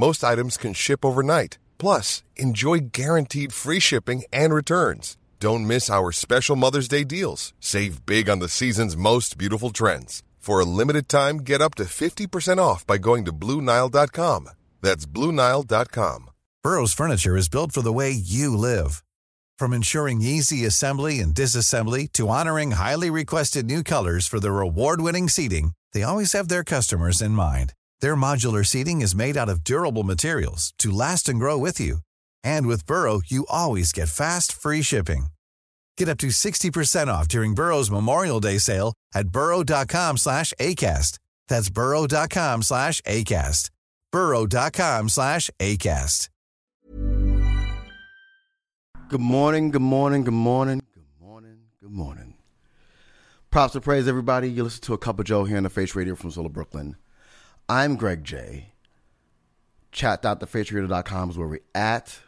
Most 0.00 0.24
items 0.24 0.56
can 0.56 0.72
ship 0.72 1.04
overnight. 1.04 1.58
Plus, 1.76 2.22
enjoy 2.36 2.78
guaranteed 3.00 3.52
free 3.52 3.80
shipping 3.80 4.22
and 4.32 4.54
returns. 4.54 5.18
Don't 5.40 5.66
miss 5.66 5.90
our 5.90 6.10
special 6.10 6.56
Mother's 6.56 6.88
Day 6.88 7.04
deals. 7.04 7.52
Save 7.60 8.06
big 8.06 8.30
on 8.30 8.38
the 8.38 8.48
season's 8.48 8.96
most 8.96 9.36
beautiful 9.36 9.68
trends. 9.68 10.22
For 10.38 10.58
a 10.58 10.64
limited 10.64 11.06
time, 11.06 11.42
get 11.50 11.60
up 11.60 11.74
to 11.74 11.84
50% 11.84 12.56
off 12.58 12.86
by 12.86 12.96
going 12.96 13.26
to 13.26 13.32
BlueNile.com. 13.32 14.48
That's 14.80 15.04
BlueNile.com. 15.04 16.30
Burrow's 16.62 16.94
furniture 16.94 17.36
is 17.36 17.50
built 17.50 17.72
for 17.72 17.82
the 17.82 17.92
way 17.92 18.10
you 18.10 18.56
live. 18.56 19.04
From 19.58 19.74
ensuring 19.74 20.22
easy 20.22 20.64
assembly 20.64 21.20
and 21.20 21.34
disassembly 21.34 22.10
to 22.12 22.28
honoring 22.28 22.70
highly 22.70 23.10
requested 23.10 23.66
new 23.66 23.82
colors 23.82 24.26
for 24.26 24.40
their 24.40 24.60
award-winning 24.60 25.28
seating, 25.28 25.72
they 25.92 26.02
always 26.02 26.32
have 26.32 26.48
their 26.48 26.64
customers 26.64 27.20
in 27.20 27.32
mind. 27.32 27.74
Their 28.00 28.16
modular 28.16 28.64
seating 28.64 29.00
is 29.00 29.14
made 29.14 29.36
out 29.36 29.48
of 29.48 29.64
durable 29.64 30.02
materials 30.04 30.74
to 30.78 30.90
last 30.90 31.28
and 31.28 31.38
grow 31.38 31.56
with 31.56 31.80
you. 31.80 31.98
And 32.44 32.66
with 32.66 32.86
Burrow, 32.86 33.20
you 33.26 33.46
always 33.48 33.92
get 33.92 34.08
fast, 34.08 34.52
free 34.52 34.82
shipping. 34.82 35.26
Get 35.96 36.08
up 36.08 36.18
to 36.18 36.28
60% 36.28 37.08
off 37.08 37.28
during 37.28 37.54
Burrow's 37.54 37.90
Memorial 37.90 38.40
Day 38.40 38.58
sale 38.58 38.94
at 39.14 39.28
burrow.com 39.28 40.16
slash 40.18 40.52
ACAST. 40.60 41.18
That's 41.48 41.70
burrow.com 41.70 42.62
slash 42.62 43.00
ACAST. 43.02 43.70
burrow.com 44.12 45.08
slash 45.08 45.50
ACAST. 45.58 46.28
Good 49.10 49.20
morning, 49.20 49.72
good 49.72 49.82
morning, 49.82 50.22
good 50.22 50.32
morning, 50.32 50.80
good 50.94 51.20
morning, 51.20 51.58
good 51.82 51.90
morning. 51.90 52.34
Props 53.50 53.74
and 53.74 53.82
praise, 53.82 54.06
everybody. 54.06 54.48
You 54.48 54.62
listen 54.62 54.82
to 54.82 54.94
a 54.94 54.98
Cup 54.98 55.18
of 55.18 55.26
Joe 55.26 55.44
here 55.44 55.56
on 55.56 55.64
the 55.64 55.68
Face 55.70 55.96
Radio 55.96 56.14
from 56.14 56.30
Solar 56.30 56.48
Brooklyn. 56.48 56.94
I'm 57.70 57.94
Greg 57.94 58.24
J. 58.24 58.72
Chat.thefaceradio.com 59.92 61.30
is 61.30 61.38
where 61.38 61.46
we're 61.46 61.60
at. 61.72 62.18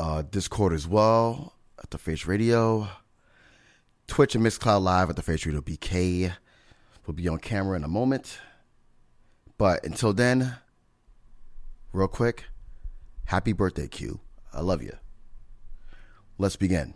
Uh, 0.00 0.22
Discord 0.22 0.72
as 0.72 0.88
well 0.88 1.54
at 1.80 1.92
the 1.92 1.98
Face 1.98 2.26
Radio. 2.26 2.88
Twitch 4.08 4.34
and 4.34 4.44
Mixcloud 4.44 4.82
Live 4.82 5.10
at 5.10 5.14
the 5.14 5.22
Face 5.22 5.46
Radio 5.46 5.60
BK. 5.60 6.32
We'll 7.06 7.14
be 7.14 7.28
on 7.28 7.38
camera 7.38 7.76
in 7.76 7.84
a 7.84 7.88
moment. 7.88 8.40
But 9.58 9.84
until 9.84 10.12
then, 10.12 10.56
real 11.92 12.08
quick, 12.08 12.46
happy 13.26 13.52
birthday, 13.52 13.86
Q. 13.86 14.18
I 14.52 14.60
love 14.60 14.82
you. 14.82 14.96
Let's 16.36 16.56
begin. 16.56 16.94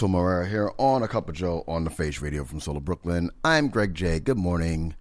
Alto 0.00 0.16
Morera 0.16 0.48
here 0.48 0.72
on 0.78 1.02
A 1.02 1.08
Cup 1.08 1.28
of 1.28 1.34
Joe 1.34 1.62
on 1.68 1.84
the 1.84 1.90
Face 1.90 2.22
Radio 2.22 2.42
from 2.42 2.58
Solo 2.58 2.80
Brooklyn. 2.80 3.28
I'm 3.44 3.68
Greg 3.68 3.94
J. 3.94 4.18
Good 4.18 4.38
morning. 4.38 4.94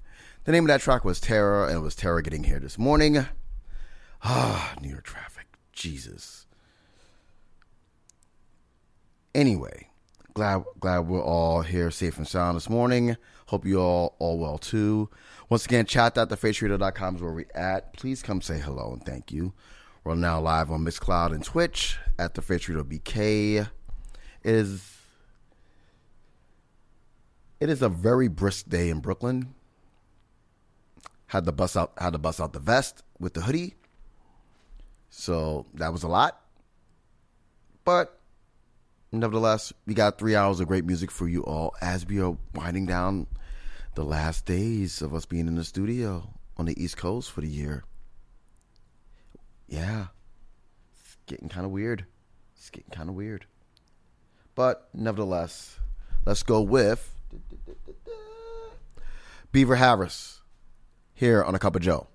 The 0.44 0.52
name 0.52 0.66
of 0.66 0.68
that 0.68 0.82
track 0.82 1.06
was 1.06 1.22
Terror, 1.22 1.66
and 1.68 1.78
it 1.78 1.80
was 1.80 1.96
Terror 1.96 2.22
getting 2.22 2.44
here 2.44 2.60
this 2.60 2.78
morning. 2.78 3.26
Ah, 4.26 4.76
New 4.82 4.90
York 4.90 5.06
traffic. 5.06 5.46
Jesus. 5.72 6.48
Anyway, 9.34 9.88
Glad 10.34 10.66
glad 10.82 11.08
we're 11.08 11.24
all 11.24 11.62
here 11.62 11.92
safe 11.92 12.18
and 12.18 12.28
sound 12.28 12.58
this 12.58 12.70
morning. 12.70 13.16
Hope 13.48 13.66
you 13.66 13.80
all 13.80 14.18
all 14.20 14.38
well 14.38 14.58
too. 14.58 15.10
Once 15.48 15.64
again, 15.64 15.86
chat.thefaceradio.com 15.86 17.16
is 17.16 17.22
where 17.22 17.32
we're 17.32 17.46
at. 17.56 17.94
Please 17.94 18.22
come 18.22 18.42
say 18.42 18.60
hello 18.60 18.92
and 18.92 19.06
thank 19.06 19.32
you. 19.32 19.54
We're 20.04 20.16
now 20.16 20.42
live 20.42 20.70
on 20.70 20.84
Mixcloud 20.84 21.34
and 21.34 21.44
Twitch 21.44 21.98
at 22.18 22.34
the 22.34 22.42
Face 22.42 22.68
Radio 22.68 22.84
BK. 22.84 23.70
Is 24.44 25.00
it 27.60 27.70
is 27.70 27.82
a 27.82 27.90
very 27.90 28.28
brisk 28.28 28.70
day 28.70 28.90
in 28.90 29.00
Brooklyn. 29.00 29.54
Had 31.28 31.46
to 31.46 31.52
bust 31.52 31.76
out 31.76 31.94
had 31.98 32.14
to 32.14 32.20
bust 32.20 32.40
out 32.40 32.54
the 32.54 32.60
vest 32.60 33.04
with 33.20 33.34
the 33.34 33.42
hoodie. 33.42 33.76
So 35.10 35.66
that 35.74 35.92
was 35.92 36.04
a 36.04 36.08
lot. 36.08 36.42
But 37.84 38.20
nevertheless, 39.12 39.74
we 39.86 39.94
got 39.94 40.18
three 40.18 40.36
hours 40.36 40.60
of 40.60 40.68
great 40.68 40.86
music 40.86 41.12
for 41.12 41.28
you 41.28 41.44
all 41.44 41.76
as 41.82 42.06
we 42.06 42.22
are 42.22 42.38
winding 42.54 42.86
down 42.86 43.28
the 43.96 44.04
last 44.04 44.46
days 44.46 45.02
of 45.02 45.14
us 45.14 45.26
being 45.26 45.48
in 45.48 45.56
the 45.56 45.64
studio 45.64 46.30
on 46.58 46.66
the 46.66 46.82
East 46.82 46.98
Coast 46.98 47.32
for 47.32 47.42
the 47.42 47.48
year. 47.48 47.84
Yeah, 49.68 50.08
it's 50.98 51.18
getting 51.26 51.50
kind 51.50 51.66
of 51.66 51.72
weird. 51.72 52.06
It's 52.56 52.70
getting 52.70 52.92
kind 52.92 53.10
of 53.10 53.16
weird. 53.16 53.46
But 54.60 54.90
nevertheless, 54.94 55.80
let's 56.26 56.44
go 56.44 56.60
with 56.62 57.16
Beaver 59.54 59.78
Harris 59.78 60.42
here 61.14 61.42
on 61.42 61.56
A 61.56 61.60
Cup 61.60 61.78
of 61.78 61.82
Joe. 61.82 62.08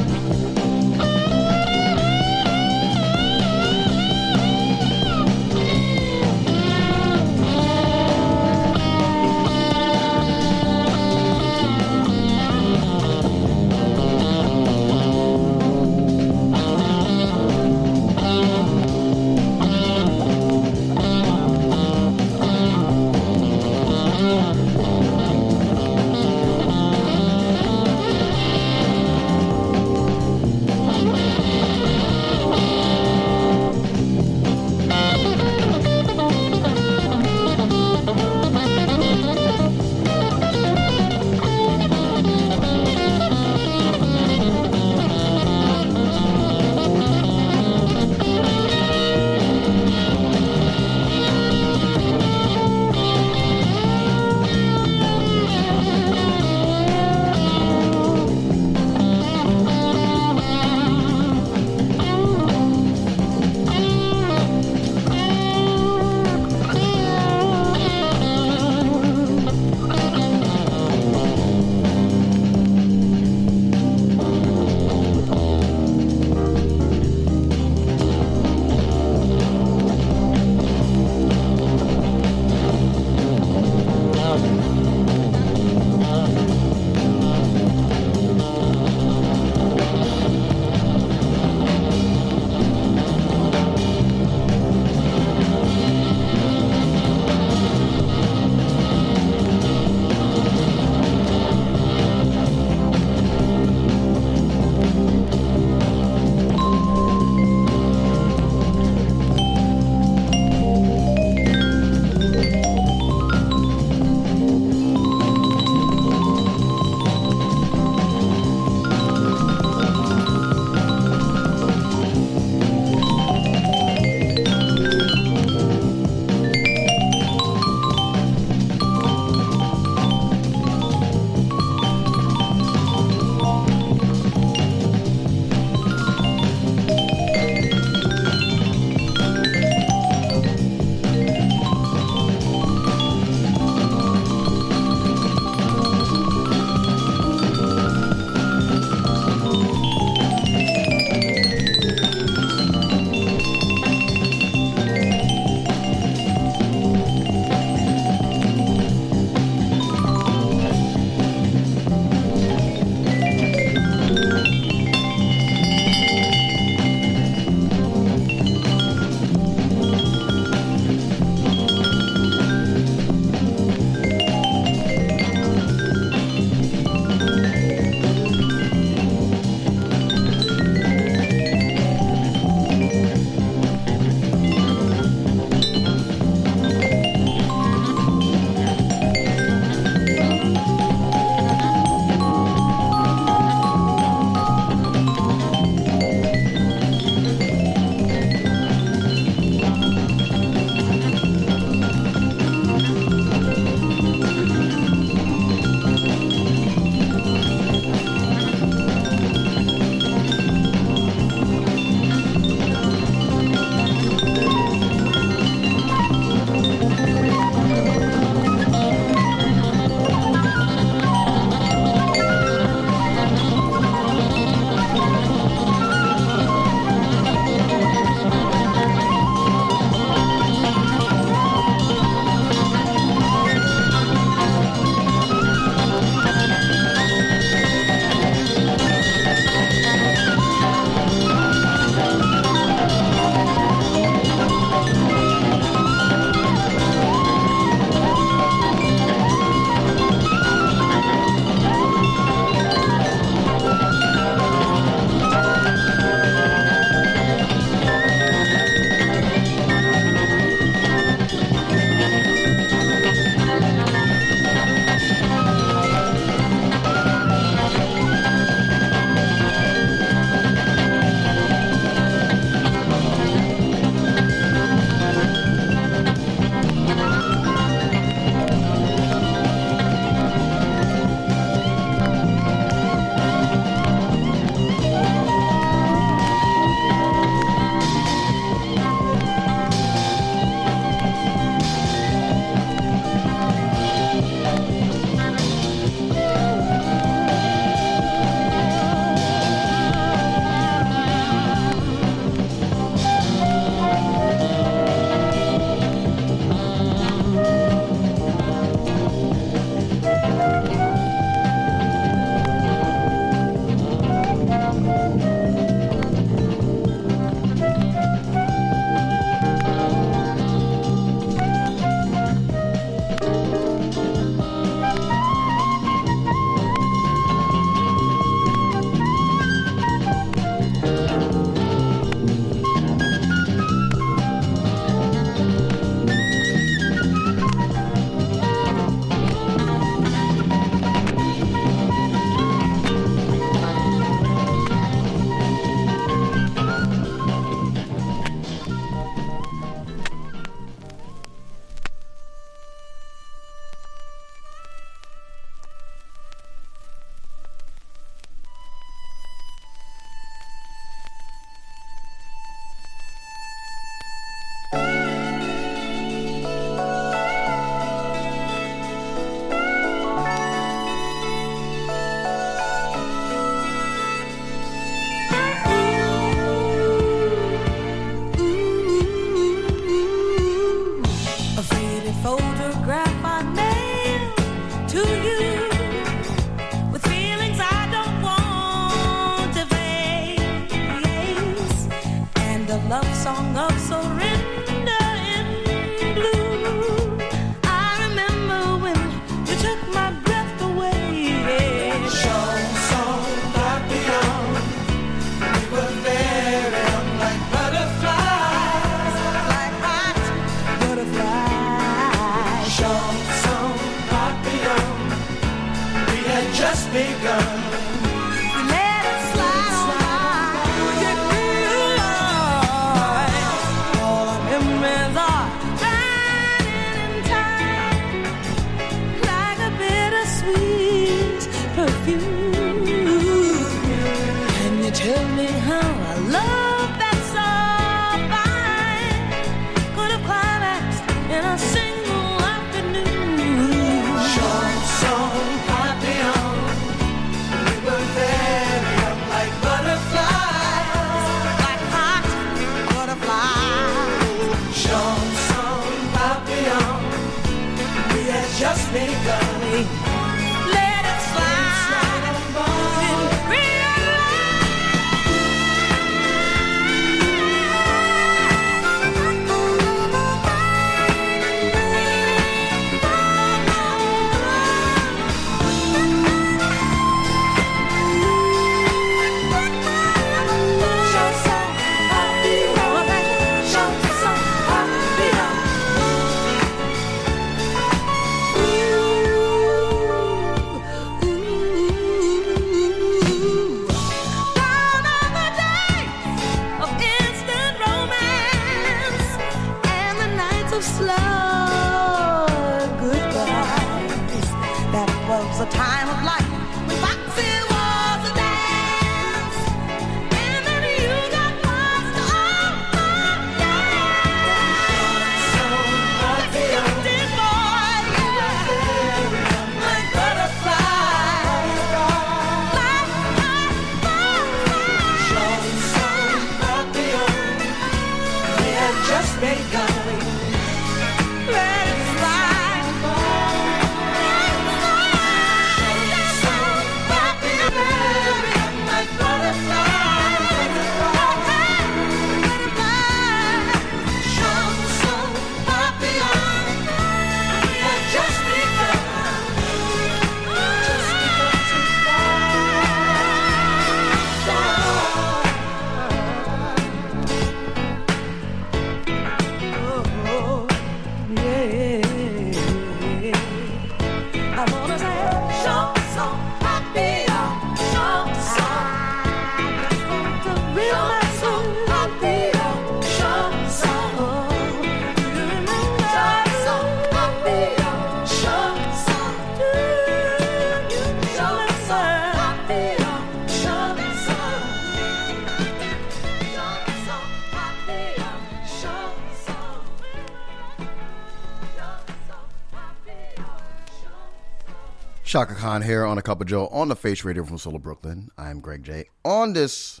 Chaka 595.38 595.54
Khan 595.54 595.82
here 595.82 596.04
on 596.04 596.18
a 596.18 596.22
Cup 596.22 596.40
of 596.40 596.48
Joe 596.48 596.66
on 596.66 596.88
the 596.88 596.96
Face 596.96 597.22
Radio 597.22 597.44
from 597.44 597.58
Solo 597.58 597.78
Brooklyn. 597.78 598.28
I'm 598.36 598.58
Greg 598.58 598.82
J. 598.82 599.04
On 599.24 599.52
this 599.52 600.00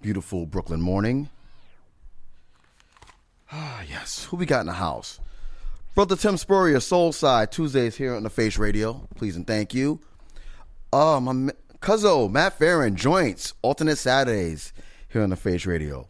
beautiful 0.00 0.46
Brooklyn 0.46 0.80
morning. 0.80 1.28
Ah, 3.52 3.82
yes. 3.86 4.24
Who 4.24 4.38
we 4.38 4.46
got 4.46 4.60
in 4.60 4.66
the 4.66 4.72
house? 4.72 5.20
Brother 5.94 6.16
Tim 6.16 6.38
Spurrier, 6.38 6.80
Soul 6.80 7.12
Side, 7.12 7.52
Tuesdays 7.52 7.96
here 7.98 8.14
on 8.14 8.22
the 8.22 8.30
Face 8.30 8.56
Radio. 8.56 9.06
Please 9.14 9.36
and 9.36 9.46
thank 9.46 9.74
you. 9.74 10.00
Uh, 10.90 11.20
my 11.20 11.52
Cuzzo, 11.82 12.30
Matt 12.30 12.58
Farron, 12.58 12.96
Joints, 12.96 13.52
alternate 13.60 13.96
Saturdays 13.96 14.72
here 15.10 15.20
on 15.20 15.28
the 15.28 15.36
Face 15.36 15.66
Radio. 15.66 16.08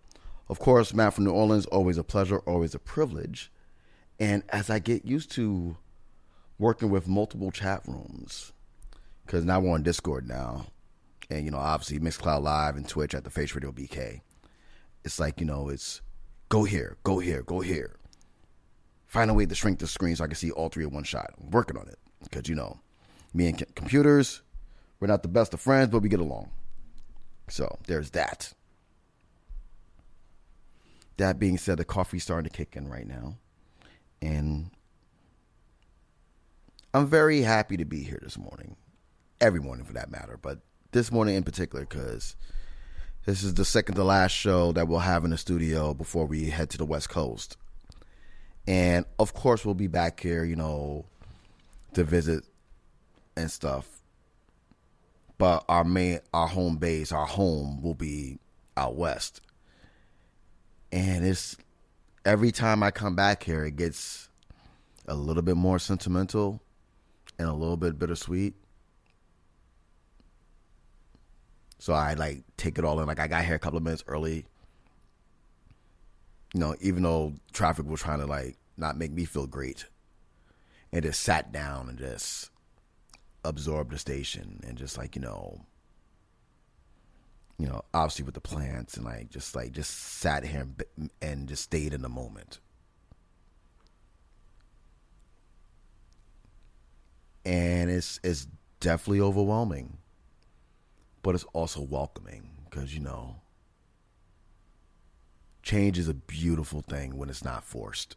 Of 0.49 0.61
course, 0.61 0.95
Matt 0.95 1.15
from 1.15 1.25
New 1.25 1.33
Orleans, 1.33 1.67
always 1.67 1.99
a 1.99 2.05
pleasure, 2.05 2.39
always 2.47 2.77
a 2.77 2.79
privilege. 2.79 3.51
And 4.21 4.45
as 4.51 4.71
I 4.71 4.79
get 4.79 5.05
used 5.05 5.33
to 5.33 5.77
working 6.61 6.91
with 6.91 7.09
multiple 7.09 7.51
chat 7.51 7.83
rooms, 7.85 8.53
because 9.29 9.45
now 9.45 9.61
we're 9.61 9.75
on 9.75 9.83
Discord 9.83 10.27
now, 10.27 10.65
and 11.29 11.45
you 11.45 11.51
know, 11.51 11.59
obviously 11.59 11.99
Mixcloud 11.99 12.43
Live 12.43 12.77
and 12.77 12.89
Twitch 12.89 13.15
at 13.15 13.25
the 13.25 13.31
Face 13.31 13.55
Radio 13.55 13.71
BK. 13.71 14.23
It's 15.05 15.21
like 15.21 15.39
you 15.39 15.45
know, 15.45 15.69
it's 15.69 16.01
go 16.49 16.65
here, 16.65 16.97
go 17.03 17.19
here, 17.19 17.43
go 17.43 17.61
here. 17.61 17.97
Find 19.05 19.31
a 19.31 19.35
way 19.35 19.45
to 19.45 19.55
shrink 19.55 19.81
the 19.81 19.87
screen 19.87 20.17
so 20.17 20.25
I 20.25 20.29
can 20.29 20.37
see 20.37 20.51
all 20.51 20.71
three 20.71 20.85
in 20.85 20.95
one 20.95 21.05
shot. 21.05 21.35
I'm 21.39 21.51
working 21.51 21.77
on 21.77 21.89
it 21.89 21.99
because 22.23 22.49
you 22.49 22.55
know, 22.55 22.81
me 23.35 23.49
and 23.49 23.75
computers, 23.75 24.41
we're 24.99 25.09
not 25.09 25.23
the 25.23 25.29
best 25.29 25.53
of 25.53 25.61
friends, 25.61 25.91
but 25.91 26.01
we 26.01 26.09
get 26.09 26.21
along. 26.21 26.49
So 27.49 27.79
there's 27.87 28.11
that. 28.11 28.55
That 31.19 31.39
being 31.39 31.59
said, 31.59 31.77
the 31.77 31.85
coffee's 31.85 32.23
starting 32.23 32.49
to 32.49 32.57
kick 32.57 32.77
in 32.77 32.89
right 32.89 33.07
now, 33.07 33.37
and 34.23 34.71
I'm 36.95 37.07
very 37.07 37.43
happy 37.43 37.77
to 37.77 37.85
be 37.85 38.03
here 38.03 38.21
this 38.23 38.39
morning. 38.39 38.77
Every 39.41 39.61
morning 39.61 39.85
for 39.85 39.93
that 39.93 40.11
matter, 40.11 40.39
but 40.41 40.59
this 40.93 41.13
morning 41.13 41.37
in 41.37 41.45
particular 41.45 41.85
because 41.85 42.35
this 43.25 43.43
is 43.43 43.55
the 43.55 43.65
second 43.65 43.95
to 43.95 44.05
last 44.05 44.33
show 44.33 44.73
that 44.73 44.89
we'll 44.89 44.99
have 44.99 45.25
in 45.25 45.31
the 45.31 45.39
studio 45.39 45.95
before 45.95 46.27
we 46.27 46.51
head 46.51 46.71
to 46.71 46.79
the 46.79 46.85
West 46.85 47.09
Coast. 47.09 47.57
And 48.67 49.05
of 49.19 49.35
course, 49.35 49.65
we'll 49.65 49.75
be 49.75 49.87
back 49.87 50.21
here, 50.21 50.45
you 50.45 50.57
know, 50.57 51.07
to 51.95 52.05
visit 52.05 52.45
and 53.37 53.51
stuff. 53.51 54.03
But 55.39 55.65
our 55.69 55.85
main, 55.85 56.21
our 56.35 56.49
home 56.49 56.77
base, 56.77 57.13
our 57.13 57.27
home 57.27 57.81
will 57.81 57.95
be 57.95 58.39
out 58.77 58.97
west. 58.97 59.41
And 60.91 61.25
it's 61.25 61.57
every 62.25 62.51
time 62.51 62.83
I 62.83 62.91
come 62.91 63.15
back 63.15 63.43
here, 63.43 63.65
it 63.65 63.77
gets 63.77 64.29
a 65.07 65.15
little 65.15 65.43
bit 65.43 65.57
more 65.57 65.79
sentimental 65.79 66.61
and 67.39 67.49
a 67.49 67.53
little 67.53 67.77
bit 67.77 67.99
bittersweet. 67.99 68.55
So 71.79 71.93
I 71.93 72.15
like 72.15 72.43
take 72.57 72.79
it 72.79 72.85
all 72.85 73.01
in. 73.01 73.07
Like 73.07 73.21
I 73.21 73.29
got 73.29 73.45
here 73.45 73.55
a 73.55 73.59
couple 73.59 73.77
of 73.77 73.83
minutes 73.83 74.05
early. 74.07 74.47
You 76.55 76.61
know, 76.61 76.75
even 76.81 77.03
though 77.03 77.35
traffic 77.53 77.87
was 77.87 78.01
trying 78.01 78.21
to 78.21 78.27
like 78.27 78.57
not 78.77 78.97
make 78.97 79.13
me 79.13 79.25
feel 79.25 79.47
great. 79.47 79.87
And 80.93 81.03
just 81.03 81.21
sat 81.21 81.53
down 81.53 81.89
and 81.89 81.99
just 81.99 82.51
absorbed 83.45 83.93
the 83.93 83.99
station 83.99 84.61
and 84.67 84.79
just 84.79 84.97
like, 84.97 85.17
you 85.17 85.23
know, 85.23 85.61
you 87.59 87.67
know, 87.67 87.83
obviously 87.93 88.25
with 88.25 88.35
the 88.35 88.41
plants 88.41 88.97
and 88.97 89.05
like 89.05 89.31
just 89.31 89.55
like 89.55 89.73
just 89.73 89.91
sat 89.91 90.45
here 90.45 90.67
and, 90.97 91.11
and 91.21 91.49
just 91.49 91.65
stayed 91.65 91.93
in 91.93 92.03
the 92.03 92.09
moment. 92.09 92.61
And 97.45 97.91
it's 97.91 98.21
it's 98.23 98.47
definitely 98.81 99.21
overwhelming, 99.21 99.99
but 101.29 101.35
it's 101.35 101.45
also 101.53 101.83
welcoming 101.83 102.49
because, 102.65 102.95
you 102.95 103.01
know, 103.01 103.37
change 105.63 105.99
is 105.99 106.09
a 106.09 106.15
beautiful 106.15 106.81
thing 106.81 107.19
when 107.19 107.29
it's 107.29 107.45
not 107.45 107.63
forced. 107.63 108.17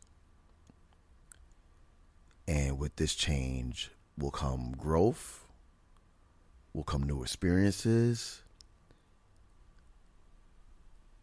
And 2.47 2.79
with 2.79 2.95
this 2.95 3.13
change 3.13 3.91
will 4.17 4.31
come 4.31 4.73
growth, 4.77 5.45
will 6.73 6.85
come 6.85 7.03
new 7.03 7.21
experiences, 7.21 8.43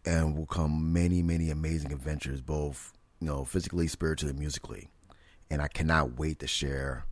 and 0.05 0.37
will 0.37 0.45
come 0.45 0.93
many, 0.93 1.23
many 1.23 1.49
amazing 1.49 1.91
adventures, 1.91 2.43
both, 2.43 2.93
you 3.19 3.29
know, 3.29 3.47
physically, 3.47 3.89
spiritually, 3.89 4.35
musically. 4.35 4.91
And 5.51 5.63
I 5.63 5.69
cannot 5.69 6.19
wait 6.19 6.41
to 6.41 6.47
share 6.47 7.07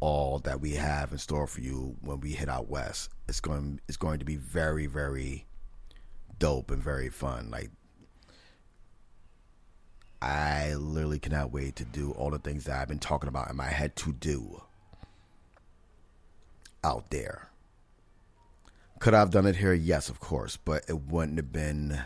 all 0.00 0.38
that 0.40 0.60
we 0.60 0.72
have 0.72 1.12
in 1.12 1.18
store 1.18 1.46
for 1.46 1.60
you 1.60 1.96
when 2.00 2.20
we 2.20 2.32
hit 2.32 2.48
out 2.48 2.68
west. 2.68 3.10
It's 3.28 3.40
going 3.40 3.80
it's 3.88 3.96
going 3.96 4.18
to 4.18 4.24
be 4.24 4.36
very, 4.36 4.86
very 4.86 5.46
dope 6.38 6.70
and 6.70 6.82
very 6.82 7.08
fun. 7.08 7.50
Like 7.50 7.70
I 10.20 10.74
literally 10.74 11.18
cannot 11.18 11.52
wait 11.52 11.76
to 11.76 11.84
do 11.84 12.12
all 12.12 12.30
the 12.30 12.38
things 12.38 12.64
that 12.64 12.80
I've 12.80 12.88
been 12.88 12.98
talking 12.98 13.28
about 13.28 13.50
in 13.50 13.56
my 13.56 13.66
head 13.66 13.96
to 13.96 14.12
do 14.12 14.62
out 16.82 17.10
there. 17.10 17.48
Could 18.98 19.14
I 19.14 19.18
have 19.18 19.30
done 19.30 19.46
it 19.46 19.56
here? 19.56 19.74
Yes, 19.74 20.08
of 20.08 20.20
course, 20.20 20.56
but 20.56 20.84
it 20.88 21.02
wouldn't 21.02 21.36
have 21.36 21.52
been. 21.52 22.00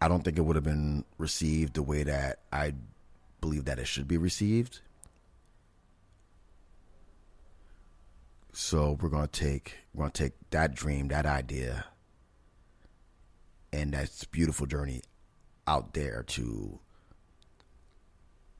I 0.00 0.08
don't 0.08 0.22
think 0.22 0.38
it 0.38 0.42
would 0.42 0.56
have 0.56 0.64
been 0.64 1.04
received 1.18 1.74
the 1.74 1.82
way 1.82 2.04
that 2.04 2.40
I 2.52 2.74
believe 3.40 3.64
that 3.64 3.78
it 3.78 3.86
should 3.86 4.06
be 4.06 4.18
received. 4.18 4.80
So 8.52 8.98
we're 9.00 9.08
gonna 9.08 9.26
take 9.28 9.76
we're 9.94 10.04
gonna 10.04 10.12
take 10.12 10.34
that 10.50 10.74
dream, 10.74 11.08
that 11.08 11.24
idea, 11.24 11.86
and 13.72 13.94
that 13.94 14.10
beautiful 14.30 14.66
journey 14.66 15.02
out 15.66 15.94
there 15.94 16.22
to 16.22 16.78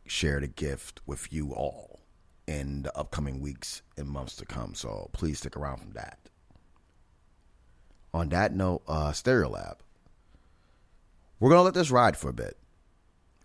share 0.07 0.41
the 0.41 0.47
gift 0.47 1.01
with 1.07 1.31
you 1.31 1.53
all 1.53 2.01
in 2.47 2.83
the 2.83 2.97
upcoming 2.97 3.41
weeks 3.41 3.83
and 3.99 4.09
months 4.09 4.35
to 4.37 4.47
come. 4.47 4.75
So 4.75 5.11
please 5.13 5.39
stick 5.39 5.57
around 5.57 5.79
from 5.79 5.93
that. 5.93 6.19
On 8.15 8.31
that 8.31 8.55
note, 8.55 8.83
uh, 8.89 9.11
Stereolab. 9.11 9.77
We're 11.39 11.51
gonna 11.51 11.63
let 11.63 11.75
this 11.75 11.91
ride 11.91 12.17
for 12.17 12.31
a 12.31 12.35
bit. 12.35 12.57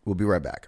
We'll 0.05 0.15
be 0.15 0.23
right 0.23 0.41
back. 0.41 0.67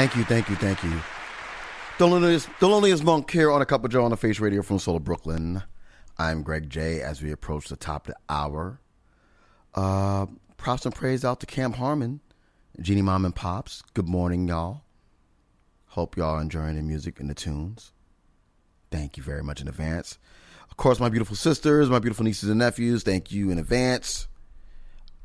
Thank 0.00 0.16
you, 0.16 0.24
thank 0.24 0.48
you, 0.48 0.56
thank 0.56 0.82
you. 0.82 0.98
The 1.98 2.06
loneliest, 2.66 3.04
monk 3.04 3.30
here 3.30 3.50
on 3.50 3.60
a 3.60 3.66
cup 3.66 3.84
of 3.84 3.90
Joe 3.90 4.02
on 4.02 4.10
the 4.10 4.16
Face 4.16 4.40
Radio 4.40 4.62
from 4.62 4.78
Solar 4.78 4.98
Brooklyn. 4.98 5.62
I'm 6.16 6.42
Greg 6.42 6.70
J. 6.70 7.02
As 7.02 7.20
we 7.20 7.30
approach 7.30 7.68
the 7.68 7.76
top 7.76 8.08
of 8.08 8.14
the 8.14 8.20
hour, 8.34 8.80
uh, 9.74 10.24
props 10.56 10.86
and 10.86 10.94
praise 10.94 11.22
out 11.22 11.40
to 11.40 11.46
Camp 11.46 11.74
Harmon, 11.74 12.20
Jeannie 12.80 13.02
Mom 13.02 13.26
and 13.26 13.36
Pops. 13.36 13.82
Good 13.92 14.08
morning, 14.08 14.48
y'all. 14.48 14.84
Hope 15.88 16.16
y'all 16.16 16.36
are 16.36 16.40
enjoying 16.40 16.76
the 16.76 16.82
music 16.82 17.20
and 17.20 17.28
the 17.28 17.34
tunes. 17.34 17.92
Thank 18.90 19.18
you 19.18 19.22
very 19.22 19.42
much 19.42 19.60
in 19.60 19.68
advance. 19.68 20.16
Of 20.70 20.78
course, 20.78 20.98
my 20.98 21.10
beautiful 21.10 21.36
sisters, 21.36 21.90
my 21.90 21.98
beautiful 21.98 22.24
nieces 22.24 22.48
and 22.48 22.60
nephews. 22.60 23.02
Thank 23.02 23.32
you 23.32 23.50
in 23.50 23.58
advance. 23.58 24.28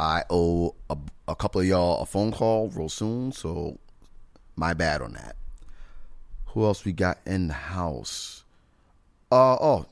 I 0.02 0.24
owe 0.30 0.76
a, 0.90 0.98
a 1.30 1.36
couple 1.38 1.62
of 1.62 1.68
y'all 1.68 2.02
a 2.02 2.06
phone 2.06 2.34
call 2.34 2.68
real 2.72 2.90
soon, 2.90 3.32
so 3.32 3.80
my 4.56 4.74
bad 4.74 5.02
on 5.02 5.14
that. 5.14 5.36
Who 6.48 6.64
else 6.64 6.86
we 6.86 6.94
got 6.94 7.20
in 7.26 7.48
the 7.48 7.54
house? 7.54 8.44
Uh 9.32 9.58
oh, 9.60 9.86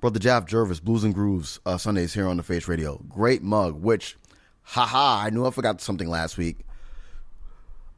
brother 0.00 0.18
Jaff 0.18 0.46
Jervis, 0.46 0.80
Blues 0.80 1.04
and 1.04 1.14
Grooves, 1.14 1.60
uh, 1.66 1.76
Sundays 1.76 2.14
here 2.14 2.26
on 2.26 2.36
the 2.36 2.42
Face 2.42 2.68
Radio. 2.68 3.02
Great 3.08 3.42
mug. 3.42 3.82
Which, 3.82 4.16
haha, 4.62 5.24
I 5.24 5.30
knew 5.30 5.46
I 5.46 5.50
forgot 5.50 5.80
something 5.80 6.08
last 6.08 6.38
week. 6.38 6.58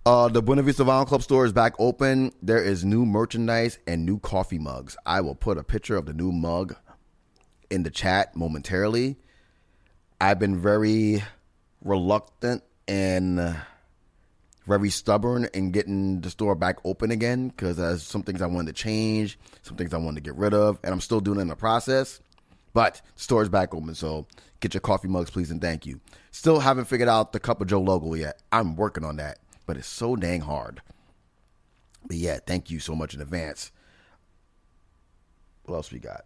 Uh, 0.06 0.26
the 0.28 0.40
Buena 0.40 0.62
Vista 0.62 0.84
Vinyl 0.84 1.06
Club 1.06 1.22
store 1.22 1.44
is 1.44 1.52
back 1.52 1.74
open. 1.78 2.32
There 2.40 2.62
is 2.62 2.84
new 2.84 3.04
merchandise 3.04 3.78
and 3.86 4.06
new 4.06 4.18
coffee 4.18 4.58
mugs. 4.58 4.96
I 5.04 5.20
will 5.20 5.34
put 5.34 5.58
a 5.58 5.62
picture 5.62 5.96
of 5.96 6.06
the 6.06 6.14
new 6.14 6.32
mug 6.32 6.74
in 7.68 7.82
the 7.82 7.90
chat 7.90 8.34
momentarily. 8.34 9.16
I've 10.18 10.38
been 10.38 10.60
very 10.60 11.22
reluctant 11.84 12.62
and 12.88 13.54
very 14.68 14.90
stubborn 14.90 15.48
in 15.54 15.72
getting 15.72 16.20
the 16.20 16.30
store 16.30 16.54
back 16.54 16.76
open 16.84 17.10
again 17.10 17.48
because 17.48 17.78
there's 17.78 18.02
some 18.02 18.22
things 18.22 18.42
I 18.42 18.46
wanted 18.46 18.76
to 18.76 18.82
change, 18.82 19.38
some 19.62 19.76
things 19.76 19.92
I 19.92 19.98
wanted 19.98 20.22
to 20.22 20.30
get 20.30 20.38
rid 20.38 20.54
of, 20.54 20.78
and 20.84 20.92
I'm 20.92 21.00
still 21.00 21.20
doing 21.20 21.38
it 21.38 21.42
in 21.42 21.48
the 21.48 21.56
process. 21.56 22.20
But 22.74 23.00
the 23.16 23.22
store 23.22 23.42
is 23.42 23.48
back 23.48 23.74
open, 23.74 23.94
so 23.94 24.26
get 24.60 24.74
your 24.74 24.82
coffee 24.82 25.08
mugs, 25.08 25.30
please, 25.30 25.50
and 25.50 25.60
thank 25.60 25.86
you. 25.86 26.00
Still 26.30 26.60
haven't 26.60 26.84
figured 26.84 27.08
out 27.08 27.32
the 27.32 27.40
Cup 27.40 27.60
of 27.60 27.66
Joe 27.66 27.80
logo 27.80 28.14
yet. 28.14 28.40
I'm 28.52 28.76
working 28.76 29.04
on 29.04 29.16
that, 29.16 29.38
but 29.66 29.76
it's 29.76 29.88
so 29.88 30.14
dang 30.14 30.42
hard. 30.42 30.82
But 32.06 32.16
yeah, 32.16 32.38
thank 32.46 32.70
you 32.70 32.78
so 32.78 32.94
much 32.94 33.14
in 33.14 33.20
advance. 33.20 33.72
What 35.64 35.76
else 35.76 35.90
we 35.90 35.98
got? 35.98 36.24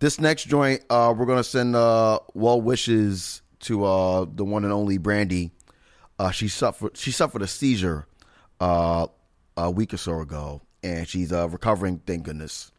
This 0.00 0.20
next 0.20 0.44
joint, 0.44 0.82
uh, 0.90 1.14
we're 1.16 1.26
gonna 1.26 1.44
send 1.44 1.74
uh, 1.74 2.18
well 2.34 2.60
wishes 2.60 3.42
to 3.60 3.84
uh, 3.84 4.26
the 4.32 4.44
one 4.44 4.64
and 4.64 4.72
only 4.72 4.98
Brandy. 4.98 5.52
Uh, 6.18 6.30
she 6.30 6.48
suffered 6.48 6.96
she 6.96 7.10
suffered 7.12 7.42
a 7.42 7.46
seizure 7.46 8.06
uh, 8.60 9.06
a 9.56 9.70
week 9.70 9.94
or 9.94 9.96
so 9.96 10.20
ago, 10.20 10.60
and 10.82 11.06
she's 11.08 11.32
uh, 11.32 11.48
recovering. 11.48 12.00
Thank 12.06 12.24
goodness. 12.24 12.72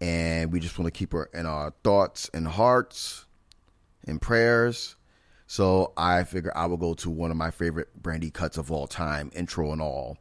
And 0.00 0.52
we 0.52 0.60
just 0.60 0.78
want 0.78 0.86
to 0.86 0.96
keep 0.96 1.12
her 1.12 1.28
in 1.34 1.44
our 1.46 1.74
thoughts 1.84 2.30
and 2.32 2.46
hearts 2.48 3.26
and 4.06 4.20
prayers. 4.20 4.96
So 5.46 5.92
I 5.96 6.24
figure 6.24 6.52
I 6.54 6.66
will 6.66 6.76
go 6.76 6.94
to 6.94 7.10
one 7.10 7.30
of 7.30 7.36
my 7.36 7.50
favorite 7.50 7.88
Brandy 8.00 8.30
cuts 8.30 8.56
of 8.56 8.70
all 8.70 8.86
time, 8.86 9.30
intro 9.34 9.72
and 9.72 9.82
all, 9.82 10.16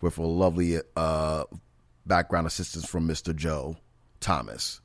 with 0.00 0.18
a 0.18 0.22
lovely 0.22 0.78
uh, 0.96 1.44
background 2.04 2.46
assistance 2.48 2.84
from 2.84 3.06
Mr. 3.06 3.34
Joe 3.34 3.76
Thomas, 4.20 4.80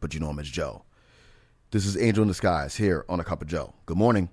but 0.00 0.14
you 0.14 0.20
know 0.20 0.30
him 0.30 0.38
as 0.38 0.48
Joe. 0.48 0.82
This 1.70 1.84
is 1.84 1.98
Angel 1.98 2.22
in 2.22 2.28
Disguise 2.28 2.74
here 2.74 3.04
on 3.08 3.20
a 3.20 3.24
Cup 3.24 3.42
of 3.42 3.48
Joe. 3.48 3.74
Good 3.84 3.98
morning. 3.98 4.30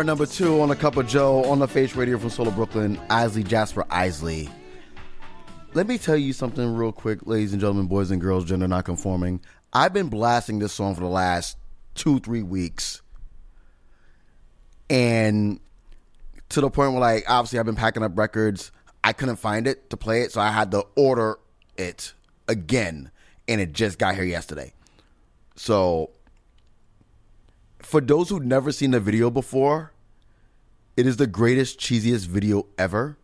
Hour 0.00 0.04
number 0.04 0.24
two 0.24 0.62
on 0.62 0.70
a 0.70 0.76
cup 0.76 0.96
of 0.96 1.06
Joe 1.06 1.44
on 1.44 1.58
the 1.58 1.68
Face 1.68 1.94
Radio 1.94 2.16
from 2.16 2.30
Solo 2.30 2.50
Brooklyn. 2.50 2.98
Isley 3.10 3.42
Jasper 3.42 3.84
Isley. 3.90 4.48
Let 5.74 5.86
me 5.86 5.98
tell 5.98 6.16
you 6.16 6.32
something 6.32 6.74
real 6.74 6.90
quick, 6.90 7.26
ladies 7.26 7.52
and 7.52 7.60
gentlemen, 7.60 7.86
boys 7.86 8.10
and 8.10 8.18
girls, 8.18 8.46
gender 8.46 8.66
not 8.66 8.86
conforming. 8.86 9.42
I've 9.74 9.92
been 9.92 10.08
blasting 10.08 10.58
this 10.58 10.72
song 10.72 10.94
for 10.94 11.02
the 11.02 11.06
last 11.06 11.58
two, 11.94 12.18
three 12.18 12.42
weeks. 12.42 13.02
And 14.88 15.60
to 16.48 16.62
the 16.62 16.70
point 16.70 16.92
where 16.92 17.00
like 17.02 17.24
obviously 17.28 17.58
I've 17.58 17.66
been 17.66 17.76
packing 17.76 18.02
up 18.02 18.16
records. 18.16 18.72
I 19.04 19.12
couldn't 19.12 19.36
find 19.36 19.66
it 19.66 19.90
to 19.90 19.98
play 19.98 20.22
it, 20.22 20.32
so 20.32 20.40
I 20.40 20.50
had 20.50 20.70
to 20.70 20.86
order 20.96 21.38
it 21.76 22.14
again. 22.48 23.10
And 23.46 23.60
it 23.60 23.74
just 23.74 23.98
got 23.98 24.14
here 24.14 24.24
yesterday. 24.24 24.72
So 25.56 26.09
for 27.90 28.00
those 28.00 28.28
who've 28.28 28.44
never 28.44 28.70
seen 28.70 28.92
the 28.92 29.00
video 29.00 29.30
before, 29.30 29.92
it 30.96 31.08
is 31.08 31.16
the 31.16 31.26
greatest, 31.26 31.80
cheesiest 31.80 32.26
video 32.28 32.66
ever. 32.78 33.18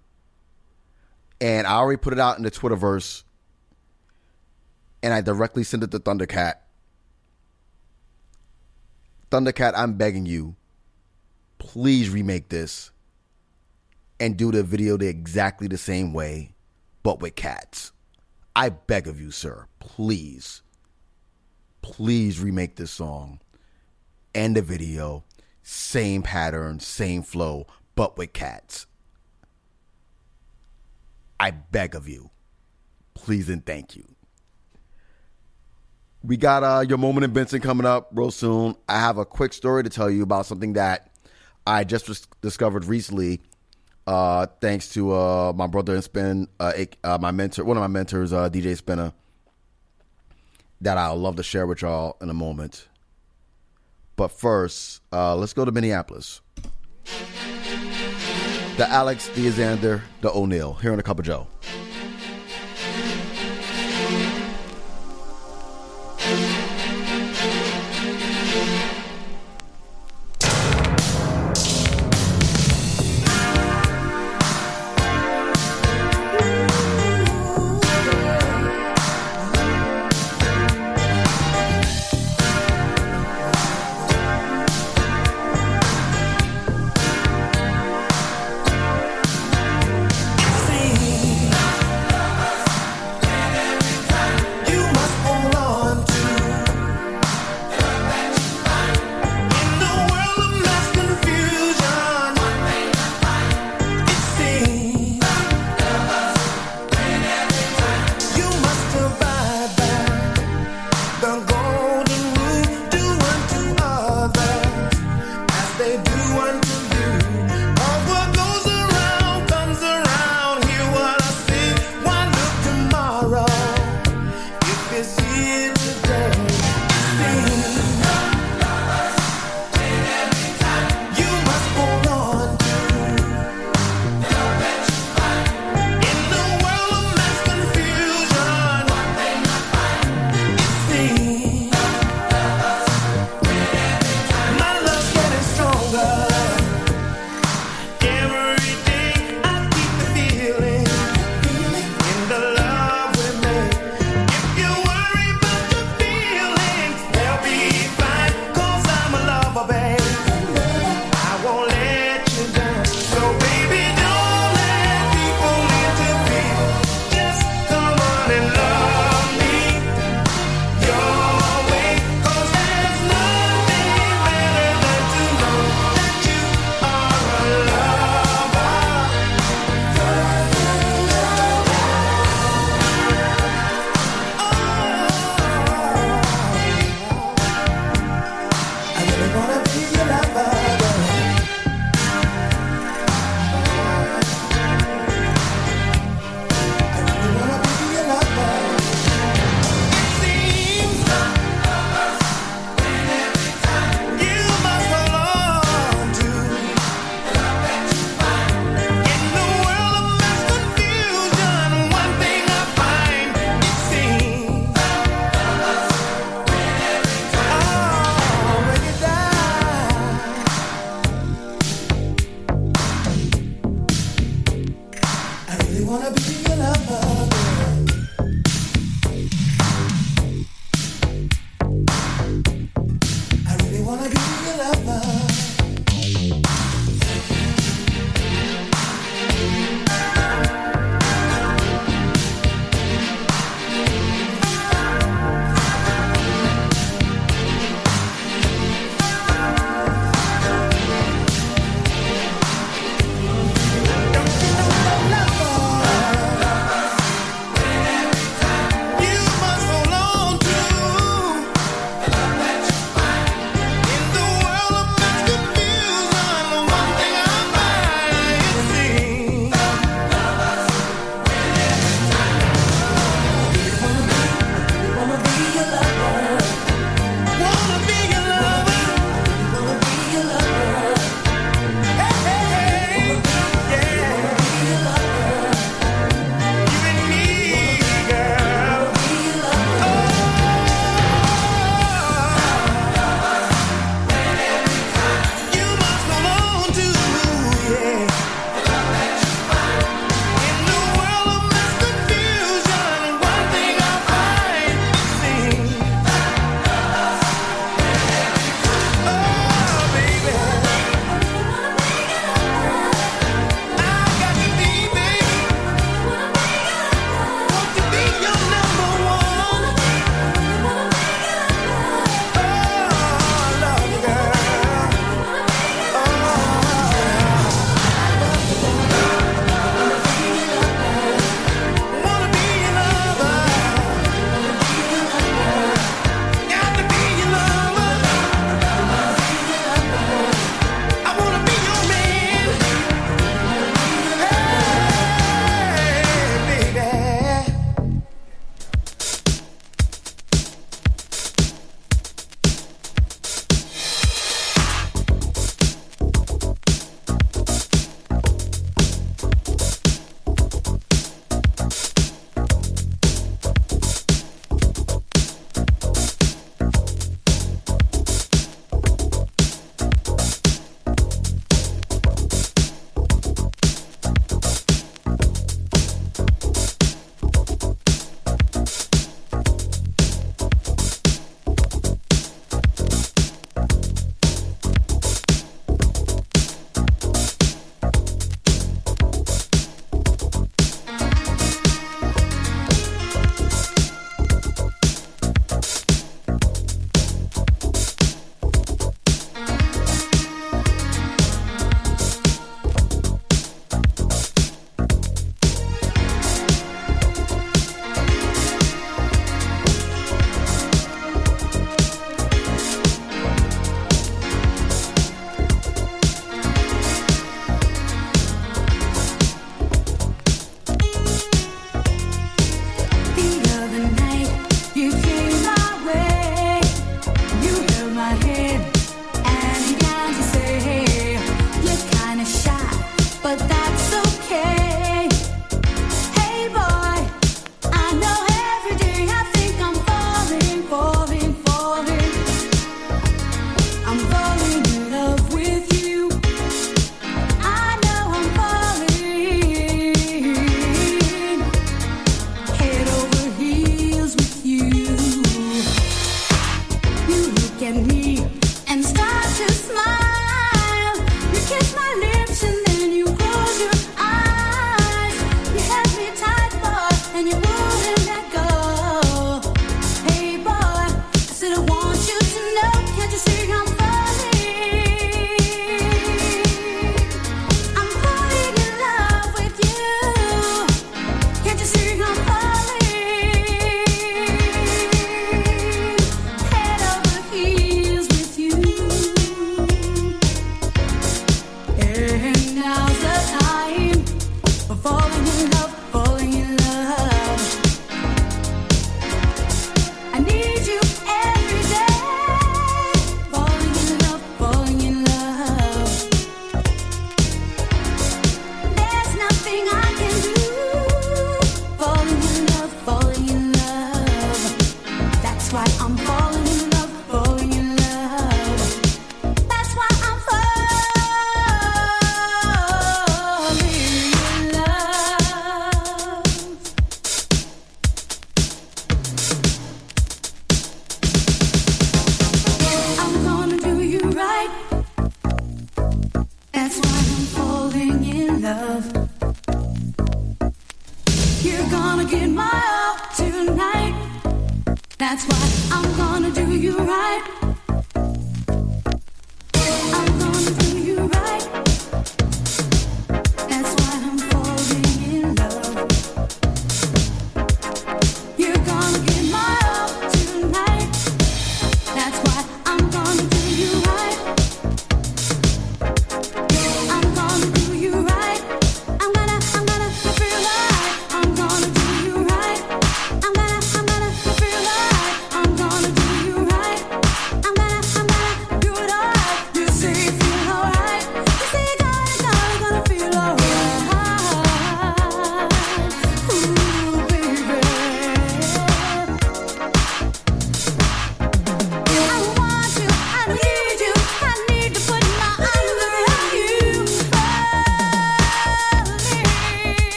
And 1.41 1.69
I 1.69 1.75
already 1.75 1.99
put 1.99 2.13
it 2.13 2.19
out 2.19 2.37
in 2.37 2.43
the 2.43 2.51
Twitterverse. 2.51 3.23
And 5.05 5.15
I 5.15 5.21
directly 5.21 5.63
sent 5.63 5.85
it 5.85 5.93
to 5.93 6.01
Thundercat. 6.01 6.55
Thundercat, 9.31 9.75
I'm 9.77 9.95
begging 9.95 10.27
you, 10.27 10.57
please 11.59 12.11
remake 12.11 12.49
this 12.49 12.91
and 14.19 14.37
do 14.37 14.51
the 14.51 14.65
video 14.65 14.97
the 14.97 15.07
exactly 15.07 15.69
the 15.69 15.79
same 15.79 16.13
way, 16.13 16.57
but 17.05 17.21
with 17.21 17.37
cats. 17.37 17.93
I 18.57 18.71
beg 18.71 19.07
of 19.07 19.21
you, 19.21 19.31
sir, 19.31 19.67
please, 19.79 20.63
please 21.83 22.41
remake 22.41 22.75
this 22.75 22.91
song 22.91 23.39
and 24.37 24.55
the 24.55 24.63
video, 24.63 25.25
same 25.63 26.23
pattern, 26.23 26.79
same 26.79 27.23
flow, 27.23 27.67
but 27.97 28.19
with 28.19 28.35
cats. 28.35 28.87
I 31.41 31.51
beg 31.51 31.95
of 31.95 32.07
you, 32.07 32.31
please 33.15 33.49
and 33.49 33.65
thank 33.65 33.97
you. 33.97 34.05
We 36.23 36.37
got 36.37 36.63
uh, 36.63 36.85
your 36.87 36.99
moment 36.99 37.25
in 37.25 37.33
Benson 37.33 37.61
coming 37.61 37.87
up 37.87 38.11
real 38.13 38.31
soon. 38.31 38.77
I 38.89 38.99
have 39.01 39.17
a 39.17 39.25
quick 39.25 39.53
story 39.53 39.83
to 39.83 39.91
tell 39.91 40.11
you 40.11 40.23
about 40.23 40.45
something 40.45 40.75
that 40.75 41.11
I 41.67 41.85
just 41.85 42.07
dis- 42.07 42.27
discovered 42.43 42.85
recently, 42.85 43.41
uh, 44.07 44.47
thanks 44.61 44.91
to 44.91 45.15
uh, 45.15 45.53
my 45.55 45.67
brother 45.67 45.95
and 45.95 46.05
Spin, 46.05 46.49
uh, 46.61 46.73
uh, 47.05 47.19
my 47.21 47.31
mentor, 47.31 47.65
one 47.65 47.77
of 47.77 47.81
my 47.81 47.87
mentors, 47.87 48.33
uh, 48.33 48.51
DJ 48.51 48.81
Spinna, 48.81 49.13
that 50.81 50.99
I'll 50.99 51.17
love 51.17 51.37
to 51.37 51.43
share 51.43 51.67
with 51.67 51.83
y'all 51.83 52.17
in 52.21 52.29
a 52.29 52.35
moment. 52.35 52.87
But 54.17 54.29
first, 54.29 55.03
uh, 55.13 55.37
let's 55.37 55.53
go 55.53 55.65
to 55.65 55.73
Minneapolis. 55.73 56.41
The 58.77 58.87
Alex, 58.89 59.29
the 59.29 59.47
Xander, 59.47 60.03
the 60.23 60.31
O'Neal. 60.33 60.75
Here 60.75 60.93
in 60.93 60.99
a 60.99 61.03
cup 61.03 61.19
of 61.19 61.25
Joe. 61.25 61.47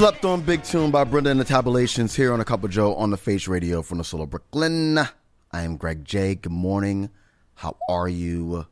Slept 0.00 0.24
on 0.24 0.40
Big 0.40 0.64
Tune 0.64 0.90
by 0.90 1.04
Brenda 1.04 1.28
and 1.28 1.38
the 1.38 1.44
Tabulations 1.44 2.16
here 2.16 2.32
on 2.32 2.40
a 2.40 2.44
Cup 2.46 2.64
of 2.64 2.70
Joe 2.70 2.94
on 2.94 3.10
the 3.10 3.18
Face 3.18 3.46
Radio 3.46 3.82
from 3.82 3.98
the 3.98 4.04
Soul 4.04 4.22
of 4.22 4.30
Brooklyn. 4.30 4.96
I 4.96 5.60
am 5.60 5.76
Greg 5.76 6.06
J. 6.06 6.36
Good 6.36 6.52
morning. 6.52 7.10
How 7.52 7.76
are 7.86 8.08
you? 8.08 8.64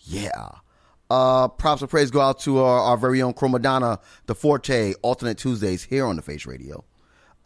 Yeah. 0.00 0.50
Uh, 1.08 1.48
props 1.48 1.80
and 1.80 1.90
praise 1.90 2.10
go 2.10 2.20
out 2.20 2.38
to 2.40 2.58
our, 2.58 2.80
our 2.80 2.96
very 2.98 3.22
own 3.22 3.32
Chromadonna, 3.32 3.98
the 4.26 4.34
Forte, 4.34 4.92
alternate 5.00 5.38
Tuesdays 5.38 5.84
here 5.84 6.04
on 6.04 6.16
the 6.16 6.22
Face 6.22 6.44
Radio. 6.44 6.84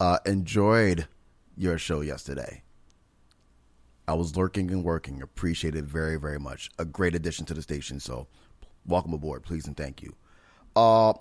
Uh, 0.01 0.17
enjoyed 0.25 1.07
your 1.55 1.77
show 1.77 2.01
yesterday. 2.01 2.61
I 4.05 4.15
was 4.15 4.35
lurking 4.35 4.69
and 4.69 4.83
working. 4.83 5.21
Appreciate 5.21 5.75
it 5.77 5.85
very, 5.85 6.19
very 6.19 6.39
much. 6.39 6.69
A 6.77 6.83
great 6.83 7.15
addition 7.15 7.45
to 7.45 7.53
the 7.53 7.61
station. 7.61 8.01
So, 8.01 8.27
welcome 8.85 9.13
aboard, 9.13 9.43
please 9.43 9.65
and 9.65 9.77
thank 9.77 10.03
you. 10.03 10.13
Uh, 10.75 11.13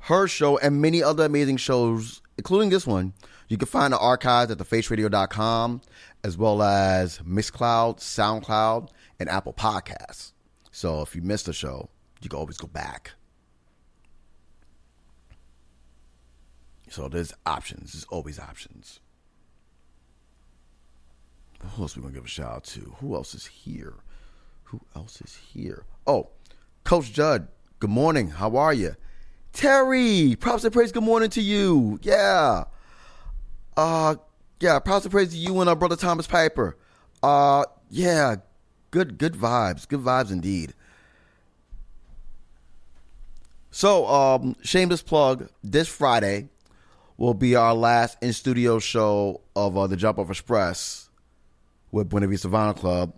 her 0.00 0.26
show 0.26 0.58
and 0.58 0.80
many 0.80 1.02
other 1.02 1.24
amazing 1.24 1.58
shows, 1.58 2.22
including 2.36 2.70
this 2.70 2.86
one, 2.86 3.12
you 3.48 3.56
can 3.56 3.66
find 3.66 3.92
the 3.92 3.98
archives 3.98 4.50
at 4.50 4.58
thefaceradio.com 4.58 5.80
as 6.22 6.36
well 6.36 6.62
as 6.62 7.18
Mixcloud, 7.18 7.98
SoundCloud, 7.98 8.88
and 9.18 9.28
Apple 9.28 9.52
Podcasts. 9.52 10.32
So 10.70 11.02
if 11.02 11.16
you 11.16 11.22
missed 11.22 11.46
the 11.46 11.52
show, 11.52 11.90
you 12.22 12.28
can 12.28 12.38
always 12.38 12.58
go 12.58 12.66
back. 12.66 13.12
So 16.88 17.08
there's 17.08 17.32
options. 17.46 17.92
There's 17.92 18.04
always 18.04 18.38
options. 18.38 19.00
Who 21.74 21.82
else 21.82 21.96
we 21.96 22.02
gonna 22.02 22.14
give 22.14 22.24
a 22.24 22.28
shout 22.28 22.52
out 22.52 22.64
to? 22.64 22.96
Who 23.00 23.14
else 23.14 23.34
is 23.34 23.46
here? 23.46 23.94
Who 24.64 24.80
else 24.96 25.20
is 25.20 25.36
here? 25.52 25.84
Oh, 26.06 26.30
Coach 26.84 27.12
Judd. 27.12 27.48
Good 27.78 27.90
morning. 27.90 28.30
How 28.30 28.56
are 28.56 28.72
you? 28.72 28.96
Terry, 29.52 30.36
props 30.38 30.64
and 30.64 30.72
praise. 30.72 30.92
Good 30.92 31.02
morning 31.02 31.30
to 31.30 31.42
you. 31.42 31.98
Yeah. 32.02 32.64
Uh, 33.76 34.16
yeah. 34.60 34.78
Props 34.78 35.04
and 35.04 35.12
praise 35.12 35.30
to 35.30 35.36
you 35.36 35.60
and 35.60 35.68
our 35.68 35.76
brother 35.76 35.96
Thomas 35.96 36.26
Piper. 36.26 36.76
Uh, 37.22 37.64
yeah. 37.90 38.36
Good, 38.90 39.18
good 39.18 39.34
vibes. 39.34 39.86
Good 39.86 40.00
vibes 40.00 40.30
indeed. 40.30 40.74
So, 43.70 44.06
um, 44.06 44.56
shameless 44.62 45.02
plug. 45.02 45.48
This 45.62 45.88
Friday 45.88 46.48
will 47.16 47.34
be 47.34 47.54
our 47.54 47.74
last 47.74 48.16
in 48.22 48.32
studio 48.32 48.78
show 48.78 49.42
of 49.54 49.76
uh, 49.76 49.86
the 49.86 49.96
Jump 49.96 50.18
Off 50.18 50.30
Express 50.30 51.08
with 51.92 52.08
Buena 52.08 52.26
Vista 52.26 52.48
Vinyl 52.48 52.76
Club. 52.76 53.14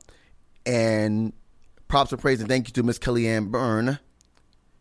And 0.66 1.32
props 1.88 2.12
and 2.12 2.20
praise 2.20 2.40
and 2.40 2.48
thank 2.48 2.68
you 2.68 2.72
to 2.74 2.82
Miss 2.82 2.98
Kellyanne 2.98 3.50
Byrne. 3.50 3.98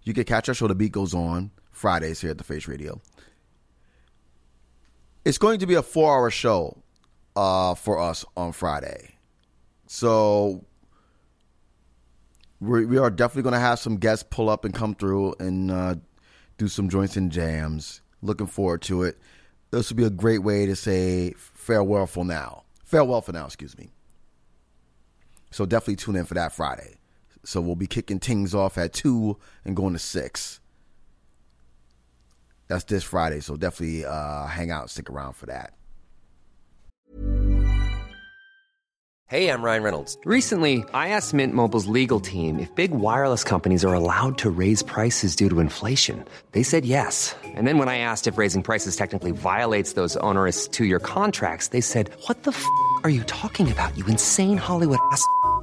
You 0.04 0.14
can 0.14 0.24
catch 0.24 0.50
our 0.50 0.56
show. 0.56 0.68
The 0.68 0.76
beat 0.76 0.92
goes 0.92 1.14
on 1.14 1.52
Fridays 1.72 2.22
here 2.22 2.32
at 2.32 2.38
the 2.38 2.44
Face 2.44 2.68
Radio. 2.68 3.02
It's 5.24 5.38
going 5.38 5.60
to 5.60 5.68
be 5.68 5.76
a 5.76 5.84
four-hour 5.84 6.32
show 6.32 6.82
uh, 7.36 7.76
for 7.76 8.00
us 8.00 8.26
on 8.36 8.52
Friday, 8.52 9.16
so 9.88 10.66
we 12.60 12.86
we 12.86 12.98
are 12.98 13.10
definitely 13.12 13.44
going 13.44 13.54
to 13.54 13.60
have 13.60 13.80
some 13.80 13.98
guests 13.98 14.26
pull 14.30 14.50
up 14.50 14.66
and 14.66 14.74
come 14.74 14.96
through 14.96 15.36
and 15.40 15.70
uh, 15.72 15.96
do 16.58 16.68
some 16.68 16.90
joints 16.90 17.18
and 17.18 17.32
jams. 17.32 18.02
Looking 18.24 18.48
forward 18.48 18.82
to 18.84 19.04
it. 19.04 19.20
This 19.72 19.90
will 19.90 19.98
be 19.98 20.04
a 20.04 20.10
great 20.10 20.44
way 20.44 20.66
to 20.66 20.76
say 20.76 21.34
farewell 21.38 22.08
for 22.08 22.26
now. 22.26 22.64
Farewell 22.84 23.22
for 23.22 23.32
now, 23.32 23.46
excuse 23.46 23.78
me. 23.78 23.90
So 25.52 25.66
definitely 25.66 25.96
tune 25.98 26.16
in 26.16 26.26
for 26.26 26.34
that 26.34 26.52
Friday. 26.52 26.98
So 27.44 27.62
we'll 27.62 27.76
be 27.76 27.88
kicking 27.88 28.20
things 28.20 28.54
off 28.54 28.78
at 28.78 28.94
two 28.94 29.38
and 29.66 29.76
going 29.76 29.94
to 29.94 30.00
six. 30.00 30.60
That's 32.68 32.86
this 32.86 33.04
Friday, 33.04 33.42
so 33.42 33.58
definitely 33.58 34.06
uh, 34.06 34.46
hang 34.48 34.72
out, 34.72 34.90
stick 34.90 35.10
around 35.10 35.34
for 35.34 35.48
that. 35.48 35.74
Hey, 39.32 39.48
I'm 39.48 39.62
Ryan 39.64 39.84
Reynolds. 39.84 40.18
Recently, 40.26 40.84
I 40.94 41.08
asked 41.16 41.34
Mint 41.34 41.54
Mobile's 41.54 41.88
legal 41.88 42.20
team 42.20 42.60
if 42.60 42.76
big 42.76 42.92
wireless 42.92 43.46
companies 43.46 43.86
are 43.86 43.94
allowed 43.94 44.38
to 44.40 44.50
raise 44.50 44.84
prices 44.84 45.38
due 45.38 45.50
to 45.50 45.62
inflation. 45.62 46.26
They 46.52 46.64
said 46.64 46.84
yes. 46.84 47.34
And 47.56 47.66
then 47.66 47.78
when 47.78 47.88
I 47.88 48.00
asked 48.00 48.28
if 48.28 48.38
raising 48.38 48.62
prices 48.62 48.98
technically 48.98 49.32
violates 49.32 49.94
those 49.94 50.18
onerous 50.18 50.68
two 50.68 50.84
year 50.84 51.00
contracts, 51.00 51.70
they 51.70 51.80
said, 51.80 52.10
What 52.28 52.44
the 52.44 52.52
f 52.52 52.66
are 53.06 53.10
you 53.10 53.24
talking 53.24 53.72
about, 53.72 53.98
you 53.98 54.06
insane 54.08 54.58
Hollywood 54.58 55.00
ass? 55.14 55.26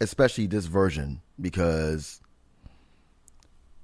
especially 0.00 0.46
this 0.46 0.66
version 0.66 1.20
because 1.40 2.20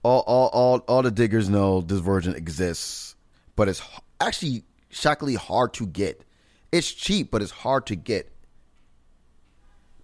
all 0.03 0.21
all 0.21 0.49
all 0.49 0.79
all 0.89 1.03
the 1.03 1.11
diggers 1.11 1.49
know 1.49 1.81
this 1.81 2.01
version 2.01 2.35
exists, 2.35 3.17
but 3.55 3.69
it's 3.69 3.83
actually 4.21 4.65
shockingly 4.91 5.35
hard 5.35 5.75
to 5.75 5.87
get. 5.87 6.23
It's 6.73 6.91
cheap, 6.93 7.31
but 7.31 7.43
it's 7.43 7.51
hard 7.51 7.87
to 7.87 7.97
get 7.97 8.31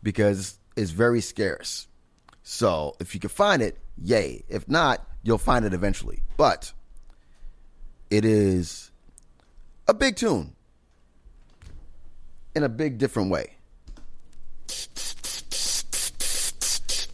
because 0.03 0.59
it's 0.77 0.91
very 0.91 1.21
scarce. 1.21 1.87
So 2.43 2.97
if 2.99 3.15
you 3.15 3.21
can 3.21 3.31
find 3.31 3.63
it, 3.63 3.79
yay. 3.97 4.45
If 4.49 4.69
not, 4.69 5.07
you'll 5.23 5.39
find 5.39 5.65
it 5.65 5.75
eventually. 5.75 6.23
But 6.37 6.73
it 8.11 8.25
is 8.25 8.91
a 9.87 9.95
big 9.95 10.17
tune 10.17 10.55
in 12.55 12.63
a 12.63 12.69
big 12.69 12.99
different 12.99 13.31
way. 13.31 13.57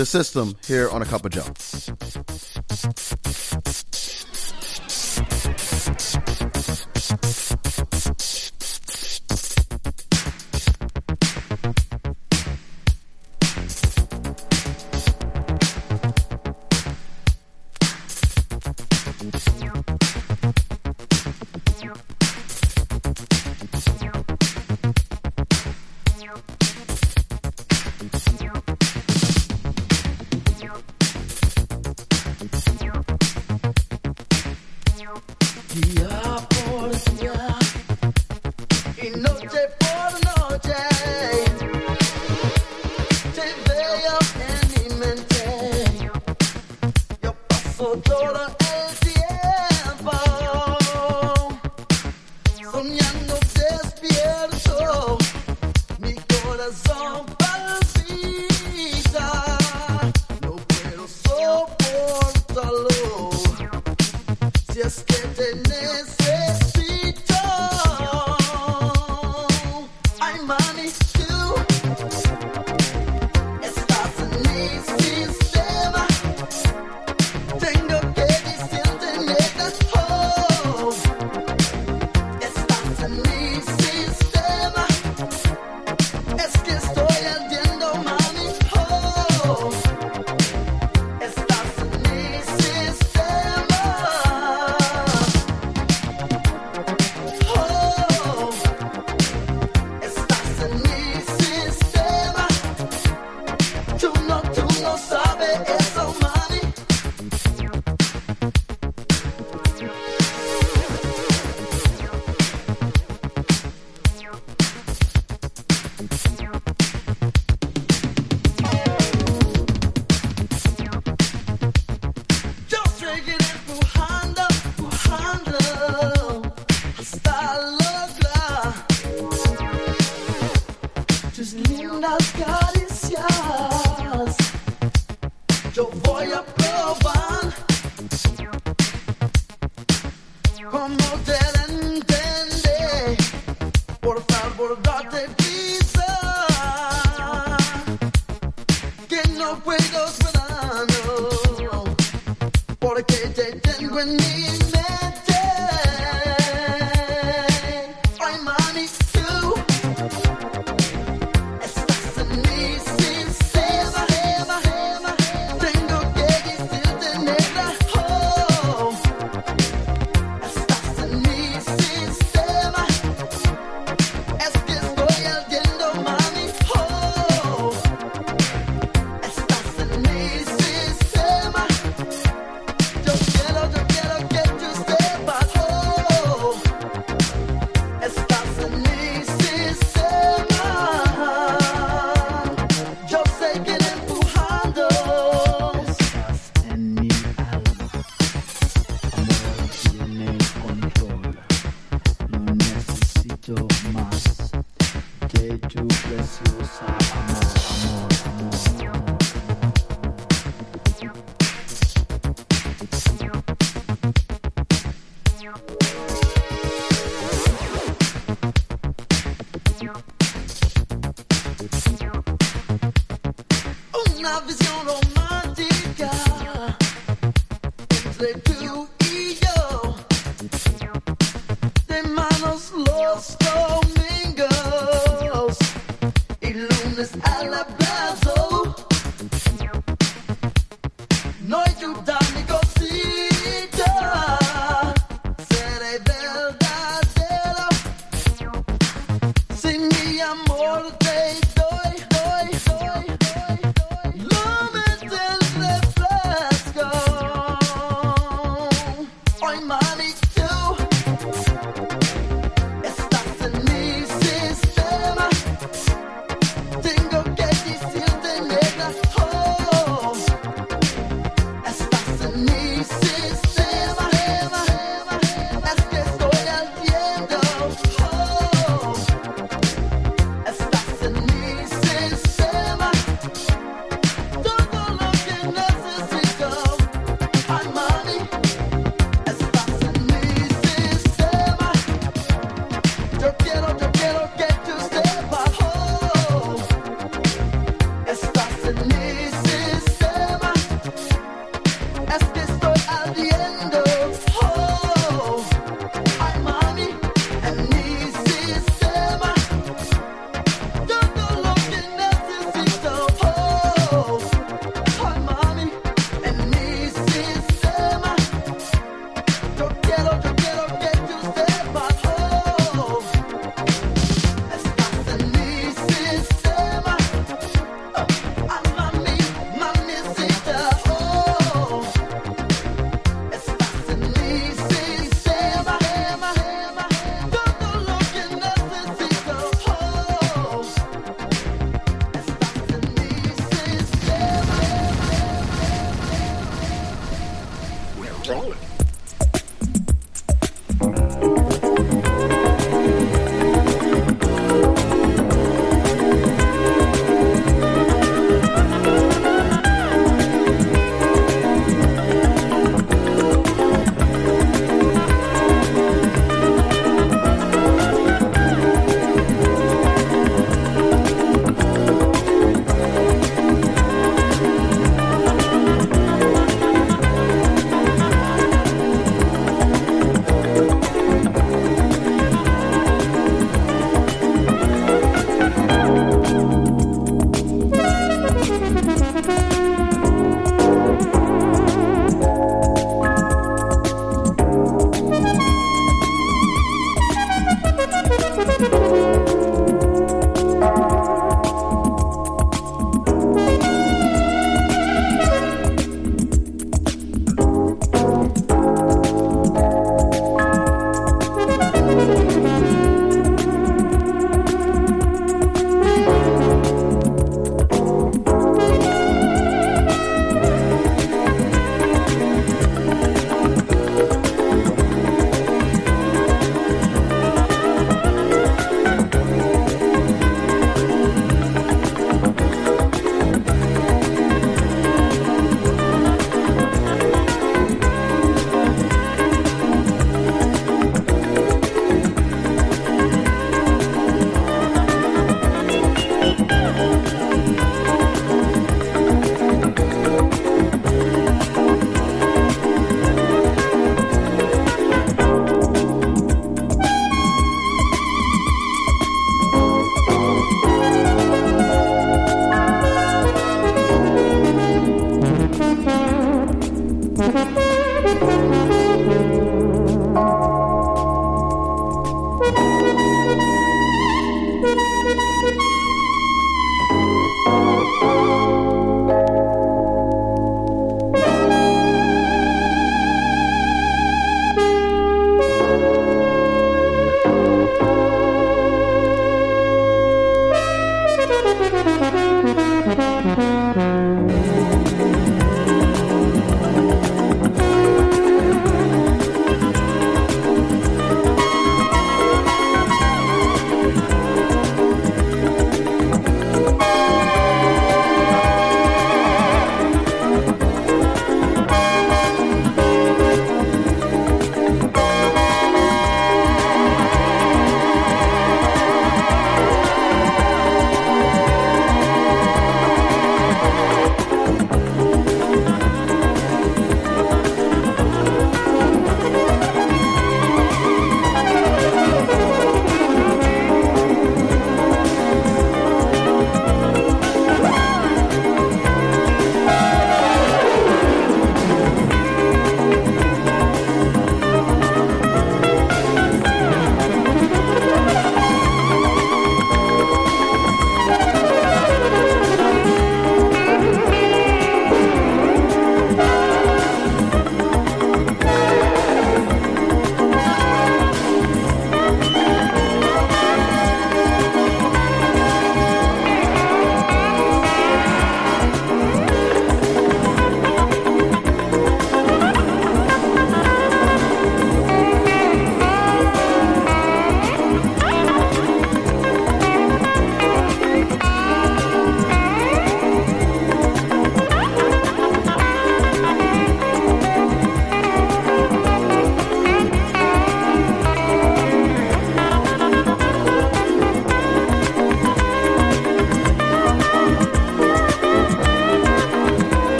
The 0.00 0.06
system 0.06 0.56
here 0.66 0.88
on 0.88 1.02
a 1.02 1.04
cup 1.04 1.26
of 1.26 1.32
Joe. 1.32 3.19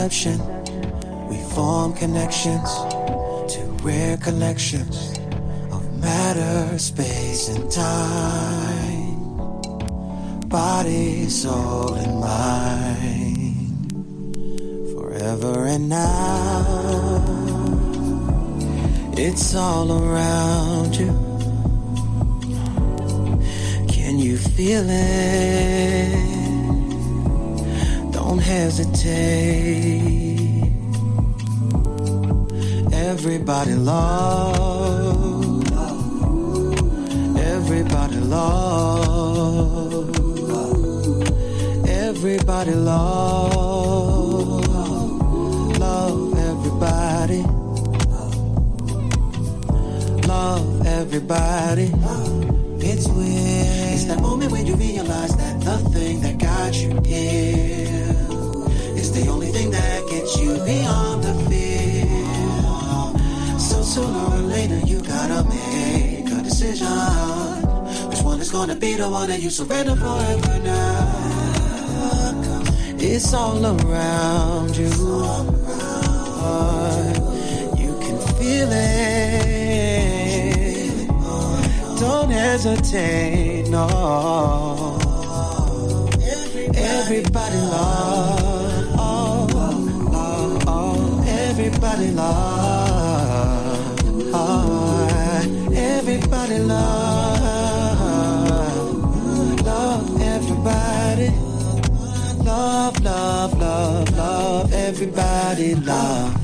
From 0.00 0.08
conception, 0.08 1.28
we 1.28 1.36
form 1.52 1.92
connections 1.92 2.70
to 3.52 3.60
rare 3.82 4.16
collections 4.16 5.18
of 5.70 5.82
matter, 6.00 6.78
space, 6.78 7.50
and 7.50 7.70
time. 7.70 9.20
Body, 10.48 11.28
soul, 11.28 11.92
and 11.96 12.18
mind. 12.18 13.92
Forever 14.94 15.66
and 15.66 15.90
now. 15.90 17.22
It's 19.18 19.54
all 19.54 19.92
around 19.92 20.29
surrender 69.50 69.96
forever 69.96 70.58
now? 70.60 71.40
It's 72.98 73.34
all 73.34 73.66
around 73.66 74.76
you. 74.76 74.90
You 77.82 77.98
can 77.98 78.18
feel 78.36 78.68
it. 78.70 79.10
Don't 81.98 82.30
hesitate, 82.30 83.68
no. 83.68 84.49
Love. 105.84 106.34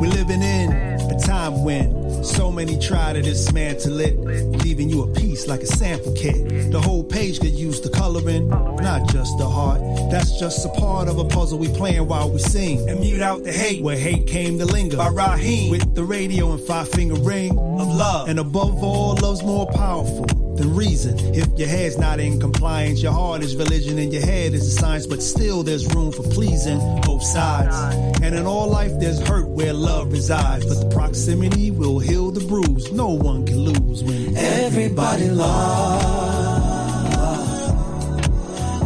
We're 0.00 0.08
living 0.08 0.42
in 0.42 0.72
a 0.72 1.18
time 1.20 1.62
when 1.64 2.24
so 2.24 2.50
many 2.50 2.78
try 2.78 3.12
to 3.12 3.22
dismantle 3.22 4.00
it, 4.00 4.18
leaving 4.64 4.88
you 4.88 5.02
a 5.02 5.06
piece 5.14 5.46
like 5.46 5.60
a 5.60 5.66
sample 5.66 6.12
kit. 6.14 6.72
The 6.72 6.80
whole 6.80 7.04
page 7.04 7.40
could 7.40 7.52
use 7.52 7.80
the 7.80 7.88
coloring, 7.90 8.48
not 8.48 9.08
just 9.10 9.38
the 9.38 9.48
heart. 9.48 9.80
That's 10.10 10.38
just 10.40 10.64
a 10.66 10.68
part 10.70 11.08
of 11.08 11.18
a 11.18 11.24
puzzle 11.24 11.58
we 11.58 11.68
playing 11.68 12.08
while 12.08 12.30
we 12.30 12.38
sing. 12.38 12.88
And 12.88 13.00
mute 13.00 13.22
out 13.22 13.44
the 13.44 13.52
hate 13.52 13.82
where 13.82 13.96
hate 13.96 14.26
came 14.26 14.58
to 14.58 14.64
linger. 14.64 14.96
By 14.96 15.08
Raheem 15.08 15.70
with 15.70 15.94
the 15.94 16.04
radio 16.04 16.52
and 16.52 16.60
five 16.60 16.88
finger 16.88 17.14
ring 17.14 17.52
of 17.52 17.88
love. 17.88 18.28
And 18.28 18.38
above 18.38 18.82
all, 18.82 19.14
love's 19.14 19.42
more 19.42 19.66
powerful 19.66 20.41
than 20.62 20.74
reason. 20.76 21.18
If 21.34 21.58
your 21.58 21.68
head's 21.68 21.98
not 21.98 22.20
in 22.20 22.40
compliance, 22.40 23.02
your 23.02 23.12
heart 23.12 23.42
is 23.42 23.56
religion 23.56 23.98
and 23.98 24.12
your 24.12 24.24
head 24.24 24.54
is 24.54 24.66
a 24.66 24.70
science, 24.70 25.06
but 25.06 25.22
still 25.22 25.62
there's 25.62 25.92
room 25.94 26.12
for 26.12 26.22
pleasing 26.22 26.78
both 27.02 27.22
sides. 27.22 27.76
And 28.22 28.34
in 28.34 28.46
all 28.46 28.68
life, 28.68 28.92
there's 28.98 29.20
hurt 29.26 29.48
where 29.48 29.72
love 29.72 30.12
resides, 30.12 30.64
but 30.66 30.80
the 30.80 30.94
proximity 30.94 31.70
will 31.70 31.98
heal 31.98 32.30
the 32.30 32.44
bruise. 32.46 32.92
No 32.92 33.08
one 33.08 33.44
can 33.46 33.58
lose 33.58 34.02
when 34.04 34.36
Everybody 34.36 35.28
loves. 35.30 36.54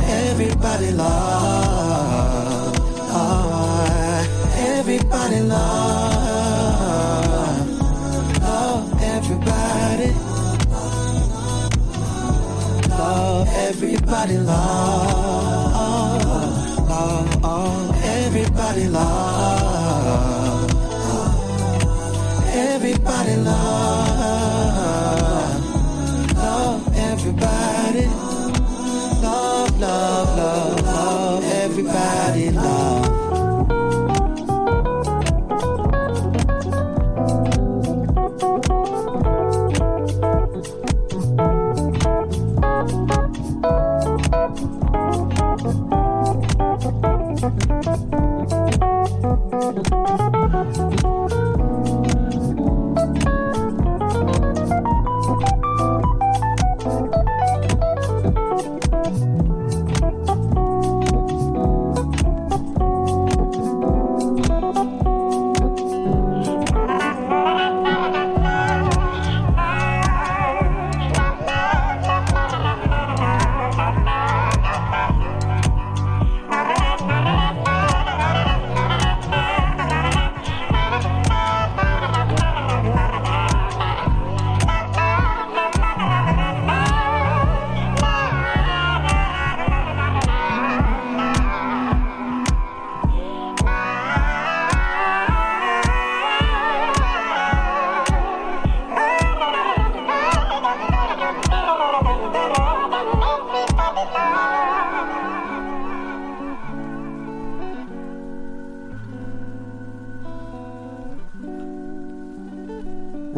Everybody 0.08 0.92
love. 0.92 2.76
Ah, 3.10 4.54
everybody 4.58 5.40
love. 5.40 5.85
Everybody 13.76 14.38
love. 14.38 15.76
Love, 16.88 17.40
oh, 17.44 18.00
everybody 18.04 18.88
love. 18.88 19.25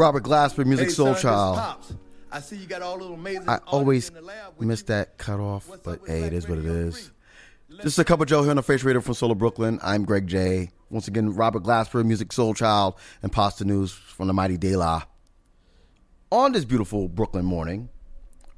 Robert 0.08 0.24
Glasper, 0.24 0.64
Music 0.64 0.86
Hey, 0.86 0.92
Soul 0.94 1.14
son, 1.14 1.20
Child. 1.20 1.98
I 2.32 2.40
see 2.40 2.56
you 2.56 2.66
got 2.66 2.80
all 2.80 3.02
amazing. 3.12 3.46
I 3.46 3.58
always 3.66 4.08
in 4.08 4.14
the 4.14 4.22
lab. 4.22 4.58
miss 4.58 4.80
that 4.84 5.18
cut 5.18 5.38
off, 5.38 5.70
but 5.84 6.00
hey, 6.06 6.22
it 6.22 6.32
is 6.32 6.48
what 6.48 6.56
it 6.56 6.64
is. 6.64 7.10
Just 7.82 7.98
a 7.98 8.04
Cup 8.04 8.22
of 8.22 8.26
J.O.E. 8.26 8.44
here 8.44 8.50
on 8.50 8.56
the 8.56 8.62
Face 8.62 8.82
Radio 8.84 9.02
from 9.02 9.12
Solo 9.12 9.34
Brooklyn. 9.34 9.78
I'm 9.82 10.06
Greg 10.06 10.26
J. 10.26 10.70
Once 10.88 11.08
again, 11.08 11.34
Robert 11.34 11.62
Glasper, 11.62 12.02
Musiq 12.02 12.28
Soulchild, 12.28 12.96
and 13.22 13.30
Pasta 13.30 13.66
News 13.66 13.92
from 13.92 14.28
the 14.28 14.32
Mighty 14.32 14.56
De 14.56 14.76
La. 14.76 15.02
On 16.32 16.52
this 16.52 16.64
beautiful 16.64 17.06
Brooklyn 17.10 17.44
morning, 17.44 17.90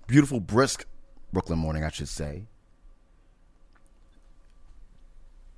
beautiful, 0.07 0.39
brisk 0.39 0.87
Brooklyn 1.33 1.59
morning, 1.59 1.83
I 1.83 1.91
should 1.91 2.09
say. 2.09 2.47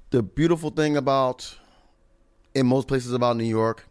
The 0.08 0.22
beautiful 0.22 0.70
thing 0.70 0.96
about, 0.96 1.54
in 2.54 2.64
most 2.66 2.88
places 2.88 3.12
about 3.12 3.36
New 3.36 3.44
York, 3.44 3.86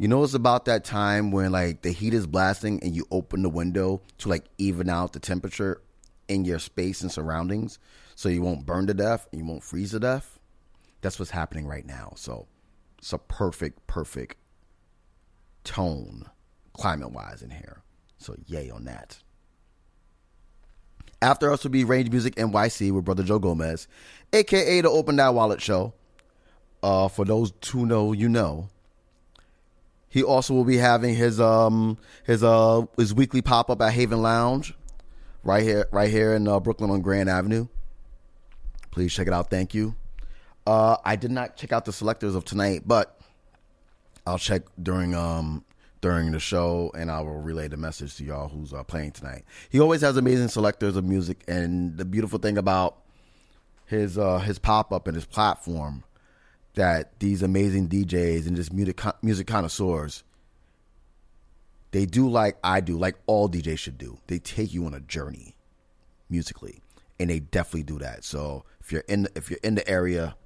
You 0.00 0.08
know, 0.08 0.24
it's 0.24 0.32
about 0.32 0.64
that 0.64 0.82
time 0.82 1.30
when 1.30 1.52
like 1.52 1.82
the 1.82 1.90
heat 1.90 2.14
is 2.14 2.26
blasting 2.26 2.82
and 2.82 2.96
you 2.96 3.04
open 3.10 3.42
the 3.42 3.50
window 3.50 4.00
to 4.16 4.30
like 4.30 4.46
even 4.56 4.88
out 4.88 5.12
the 5.12 5.20
temperature 5.20 5.82
in 6.26 6.46
your 6.46 6.58
space 6.58 7.02
and 7.02 7.12
surroundings 7.12 7.78
so 8.14 8.30
you 8.30 8.40
won't 8.40 8.64
burn 8.64 8.86
to 8.86 8.94
death 8.94 9.28
and 9.30 9.42
you 9.42 9.46
won't 9.46 9.62
freeze 9.62 9.90
to 9.90 10.00
death. 10.00 10.38
That's 11.02 11.18
what's 11.18 11.32
happening 11.32 11.66
right 11.66 11.84
now. 11.84 12.14
So 12.16 12.46
it's 12.96 13.12
a 13.12 13.18
perfect, 13.18 13.86
perfect 13.88 14.38
tone 15.64 16.30
climate 16.72 17.12
wise 17.12 17.42
in 17.42 17.50
here. 17.50 17.82
So 18.16 18.36
yay 18.46 18.70
on 18.70 18.86
that. 18.86 19.18
After 21.20 21.52
us 21.52 21.62
will 21.62 21.72
be 21.72 21.84
Range 21.84 22.08
Music 22.08 22.36
NYC 22.36 22.90
with 22.90 23.04
Brother 23.04 23.22
Joe 23.22 23.38
Gomez, 23.38 23.86
aka 24.32 24.80
the 24.80 24.88
Open 24.88 25.16
That 25.16 25.34
Wallet 25.34 25.60
Show. 25.60 25.92
Uh, 26.82 27.08
for 27.08 27.26
those 27.26 27.52
who 27.70 27.84
know, 27.84 28.14
you 28.14 28.30
know. 28.30 28.70
He 30.10 30.24
also 30.24 30.54
will 30.54 30.64
be 30.64 30.76
having 30.76 31.14
his 31.14 31.40
um 31.40 31.96
his 32.24 32.42
uh 32.42 32.82
his 32.96 33.14
weekly 33.14 33.42
pop 33.42 33.70
up 33.70 33.80
at 33.80 33.92
Haven 33.92 34.20
Lounge, 34.20 34.74
right 35.44 35.62
here 35.62 35.88
right 35.92 36.10
here 36.10 36.34
in 36.34 36.46
uh, 36.48 36.58
Brooklyn 36.60 36.90
on 36.90 37.00
Grand 37.00 37.30
Avenue. 37.30 37.68
Please 38.90 39.14
check 39.14 39.28
it 39.28 39.32
out. 39.32 39.50
Thank 39.50 39.72
you. 39.72 39.94
Uh, 40.66 40.96
I 41.04 41.14
did 41.16 41.30
not 41.30 41.56
check 41.56 41.72
out 41.72 41.84
the 41.84 41.92
selectors 41.92 42.34
of 42.34 42.44
tonight, 42.44 42.82
but 42.84 43.20
I'll 44.26 44.38
check 44.38 44.62
during 44.82 45.14
um 45.14 45.64
during 46.00 46.32
the 46.32 46.40
show, 46.40 46.90
and 46.96 47.08
I 47.08 47.20
will 47.20 47.40
relay 47.40 47.68
the 47.68 47.76
message 47.76 48.16
to 48.16 48.24
y'all 48.24 48.48
who's 48.48 48.72
uh, 48.72 48.82
playing 48.82 49.12
tonight. 49.12 49.44
He 49.68 49.78
always 49.78 50.00
has 50.00 50.16
amazing 50.16 50.48
selectors 50.48 50.96
of 50.96 51.04
music, 51.04 51.44
and 51.46 51.96
the 51.96 52.04
beautiful 52.04 52.40
thing 52.40 52.58
about 52.58 52.98
his 53.86 54.18
uh, 54.18 54.38
his 54.38 54.58
pop 54.58 54.92
up 54.92 55.06
and 55.06 55.14
his 55.14 55.24
platform 55.24 56.02
that 56.74 57.18
these 57.20 57.42
amazing 57.42 57.88
DJs 57.88 58.46
and 58.46 58.56
just 58.56 58.72
music 58.72 59.00
music 59.22 59.46
connoisseurs 59.46 60.24
they 61.92 62.06
do 62.06 62.28
like 62.28 62.56
I 62.62 62.80
do, 62.80 62.96
like 62.96 63.16
all 63.26 63.48
DJs 63.48 63.78
should 63.78 63.98
do. 63.98 64.18
They 64.26 64.38
take 64.38 64.72
you 64.72 64.86
on 64.86 64.94
a 64.94 65.00
journey 65.00 65.56
musically, 66.28 66.82
and 67.18 67.30
they 67.30 67.40
definitely 67.40 67.82
do 67.82 67.98
that. 67.98 68.24
So 68.24 68.64
if 68.80 68.92
you're 68.92 69.04
in 69.08 69.28
if 69.34 69.50
you're 69.50 69.60
in 69.62 69.74
the 69.74 69.88
area, 69.88 70.36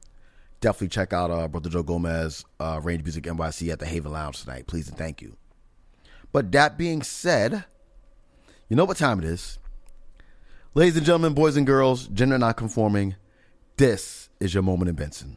definitely 0.60 0.88
check 0.88 1.12
out 1.12 1.30
uh, 1.30 1.48
Brother 1.48 1.68
Joe 1.68 1.82
Gomez, 1.82 2.44
uh, 2.60 2.80
Range 2.82 3.02
Music 3.02 3.24
NYC 3.24 3.70
at 3.70 3.78
the 3.78 3.86
Haven 3.86 4.12
Lounge 4.12 4.42
tonight. 4.42 4.66
Please 4.66 4.88
and 4.88 4.96
thank 4.96 5.20
you. 5.20 5.36
But 6.32 6.51
that 6.52 6.78
being 6.78 7.02
said, 7.02 7.64
you 8.68 8.76
know 8.76 8.84
what 8.84 8.96
time 8.96 9.18
it 9.18 9.24
is. 9.24 9.59
Ladies 10.72 10.96
and 10.96 11.06
gentlemen, 11.06 11.34
boys 11.34 11.56
and 11.56 11.66
girls, 11.66 12.09
gender 12.09 12.38
not 12.38 12.56
conforming, 12.56 13.14
this 13.76 14.28
is 14.40 14.55
your 14.55 14.62
moment 14.64 14.88
in 14.88 14.96
Benson. 14.96 15.36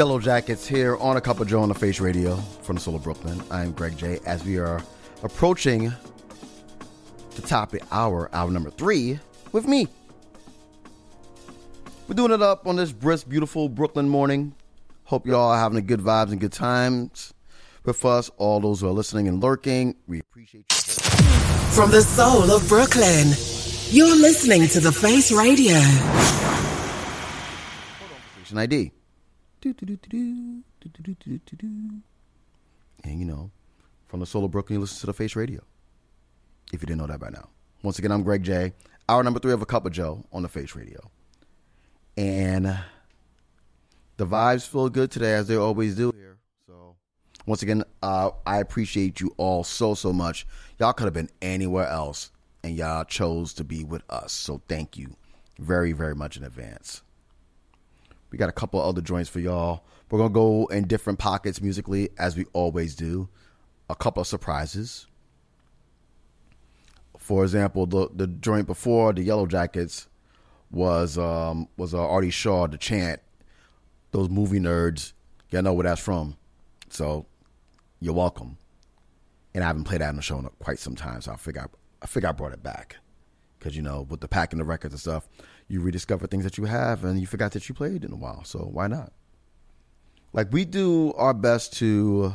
Yellow 0.00 0.18
Jackets 0.18 0.66
here 0.66 0.96
on 0.96 1.18
a 1.18 1.20
Cup 1.20 1.40
of 1.40 1.46
J.O.E 1.46 1.62
on 1.62 1.68
the 1.68 1.74
Face 1.74 2.00
Radio 2.00 2.36
from 2.62 2.76
the 2.76 2.80
Soul 2.80 2.96
of 2.96 3.02
Brooklyn. 3.02 3.38
I 3.50 3.64
am 3.64 3.72
Greg 3.72 3.98
J. 3.98 4.18
As 4.24 4.42
we 4.42 4.56
are 4.56 4.82
approaching 5.22 5.92
the 7.36 7.42
top 7.42 7.74
of 7.74 7.82
hour, 7.92 8.30
hour 8.32 8.50
number 8.50 8.70
three, 8.70 9.18
with 9.52 9.68
me. 9.68 9.88
We're 12.08 12.14
doing 12.14 12.32
it 12.32 12.40
up 12.40 12.66
on 12.66 12.76
this 12.76 12.92
brisk, 12.92 13.28
beautiful 13.28 13.68
Brooklyn 13.68 14.08
morning. 14.08 14.54
Hope 15.04 15.26
you 15.26 15.36
all 15.36 15.50
are 15.50 15.58
having 15.58 15.76
a 15.76 15.82
good 15.82 16.00
vibes 16.00 16.30
and 16.30 16.40
good 16.40 16.52
times 16.52 17.34
with 17.84 18.02
us. 18.02 18.30
All 18.38 18.58
those 18.58 18.80
who 18.80 18.88
are 18.88 18.92
listening 18.92 19.28
and 19.28 19.42
lurking, 19.42 19.96
we 20.06 20.20
appreciate 20.20 20.64
you. 20.70 20.76
From 21.74 21.90
the 21.90 22.00
soul 22.00 22.50
of 22.50 22.66
Brooklyn, 22.70 23.34
you're 23.90 24.16
listening 24.16 24.66
to 24.68 24.80
The 24.80 24.92
Face 24.92 25.30
Radio. 25.30 25.74
Hold 25.74 26.10
on, 28.12 28.16
station 28.38 28.56
ID. 28.56 28.92
And 33.04 33.18
you 33.18 33.24
know, 33.24 33.50
from 34.08 34.20
the 34.20 34.26
soul 34.26 34.44
of 34.44 34.50
Brooklyn, 34.50 34.76
you 34.76 34.80
listen 34.80 35.00
to 35.00 35.06
the 35.06 35.14
Face 35.14 35.36
Radio. 35.36 35.62
If 36.72 36.82
you 36.82 36.86
didn't 36.86 36.98
know 36.98 37.06
that 37.06 37.20
by 37.20 37.30
now. 37.30 37.48
Once 37.82 37.98
again, 37.98 38.12
I'm 38.12 38.22
Greg 38.22 38.42
J. 38.42 38.72
Hour 39.08 39.22
number 39.22 39.40
three 39.40 39.52
of 39.52 39.62
a 39.62 39.66
cup 39.66 39.86
of 39.86 39.92
J.O.E 39.92 40.22
on 40.32 40.42
the 40.42 40.48
Face 40.48 40.76
Radio. 40.76 41.10
And 42.16 42.78
the 44.18 44.26
vibes 44.26 44.68
feel 44.68 44.88
good 44.88 45.10
today 45.10 45.32
as 45.34 45.48
they 45.48 45.56
always 45.56 45.94
do 45.94 46.12
here. 46.14 46.36
So 46.66 46.96
once 47.46 47.62
again, 47.62 47.82
uh, 48.02 48.30
I 48.46 48.58
appreciate 48.58 49.20
you 49.20 49.34
all 49.38 49.64
so 49.64 49.94
so 49.94 50.12
much. 50.12 50.46
Y'all 50.78 50.92
could 50.92 51.04
have 51.06 51.14
been 51.14 51.30
anywhere 51.40 51.88
else, 51.88 52.30
and 52.62 52.76
y'all 52.76 53.04
chose 53.04 53.54
to 53.54 53.64
be 53.64 53.82
with 53.82 54.02
us. 54.10 54.32
So 54.32 54.60
thank 54.68 54.98
you 54.98 55.16
very 55.58 55.92
very 55.92 56.14
much 56.14 56.36
in 56.36 56.44
advance. 56.44 57.02
We 58.30 58.38
got 58.38 58.48
a 58.48 58.52
couple 58.52 58.80
other 58.80 59.00
joints 59.00 59.28
for 59.28 59.40
y'all. 59.40 59.84
We're 60.10 60.18
gonna 60.18 60.30
go 60.30 60.66
in 60.66 60.86
different 60.86 61.18
pockets 61.18 61.60
musically 61.60 62.10
as 62.18 62.36
we 62.36 62.46
always 62.52 62.94
do. 62.94 63.28
A 63.88 63.94
couple 63.94 64.20
of 64.20 64.26
surprises. 64.26 65.06
For 67.18 67.42
example, 67.42 67.86
the 67.86 68.08
the 68.14 68.26
joint 68.26 68.66
before 68.66 69.12
the 69.12 69.22
Yellow 69.22 69.46
Jackets 69.46 70.08
was 70.70 71.18
um 71.18 71.68
was 71.76 71.94
uh, 71.94 72.06
Artie 72.06 72.30
Shaw, 72.30 72.66
the 72.66 72.78
chant. 72.78 73.20
Those 74.12 74.28
movie 74.28 74.58
nerds, 74.58 75.12
y'all 75.50 75.62
know 75.62 75.72
where 75.72 75.84
that's 75.84 76.00
from. 76.00 76.36
So 76.88 77.26
you're 78.00 78.14
welcome. 78.14 78.56
And 79.54 79.62
I 79.62 79.68
haven't 79.68 79.84
played 79.84 80.00
that 80.00 80.08
on 80.08 80.16
the 80.16 80.22
show 80.22 80.38
in 80.38 80.48
quite 80.60 80.78
some 80.78 80.96
time, 80.96 81.20
so 81.20 81.32
I 81.32 81.36
figure 81.36 81.62
I, 81.62 81.66
I 82.02 82.06
figure 82.06 82.28
I 82.28 82.32
brought 82.32 82.52
it 82.52 82.62
back 82.62 82.96
because 83.58 83.76
you 83.76 83.82
know 83.82 84.06
with 84.08 84.20
the 84.20 84.28
packing 84.28 84.58
the 84.58 84.64
records 84.64 84.94
and 84.94 85.00
stuff, 85.00 85.28
you 85.70 85.80
rediscover 85.80 86.26
things 86.26 86.44
that 86.44 86.58
you 86.58 86.64
have 86.64 87.04
and 87.04 87.20
you 87.20 87.26
forgot 87.26 87.52
that 87.52 87.68
you 87.68 87.74
played 87.74 88.04
in 88.04 88.12
a 88.12 88.16
while. 88.16 88.42
So 88.44 88.58
why 88.58 88.88
not? 88.88 89.12
Like 90.32 90.52
we 90.52 90.64
do 90.64 91.12
our 91.14 91.32
best 91.32 91.72
to 91.74 92.34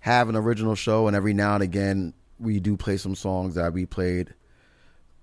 have 0.00 0.28
an 0.28 0.36
original 0.36 0.74
show, 0.74 1.06
and 1.06 1.16
every 1.16 1.34
now 1.34 1.54
and 1.54 1.62
again 1.62 2.14
we 2.38 2.60
do 2.60 2.76
play 2.76 2.96
some 2.96 3.14
songs 3.14 3.54
that 3.54 3.72
we 3.72 3.84
played 3.84 4.34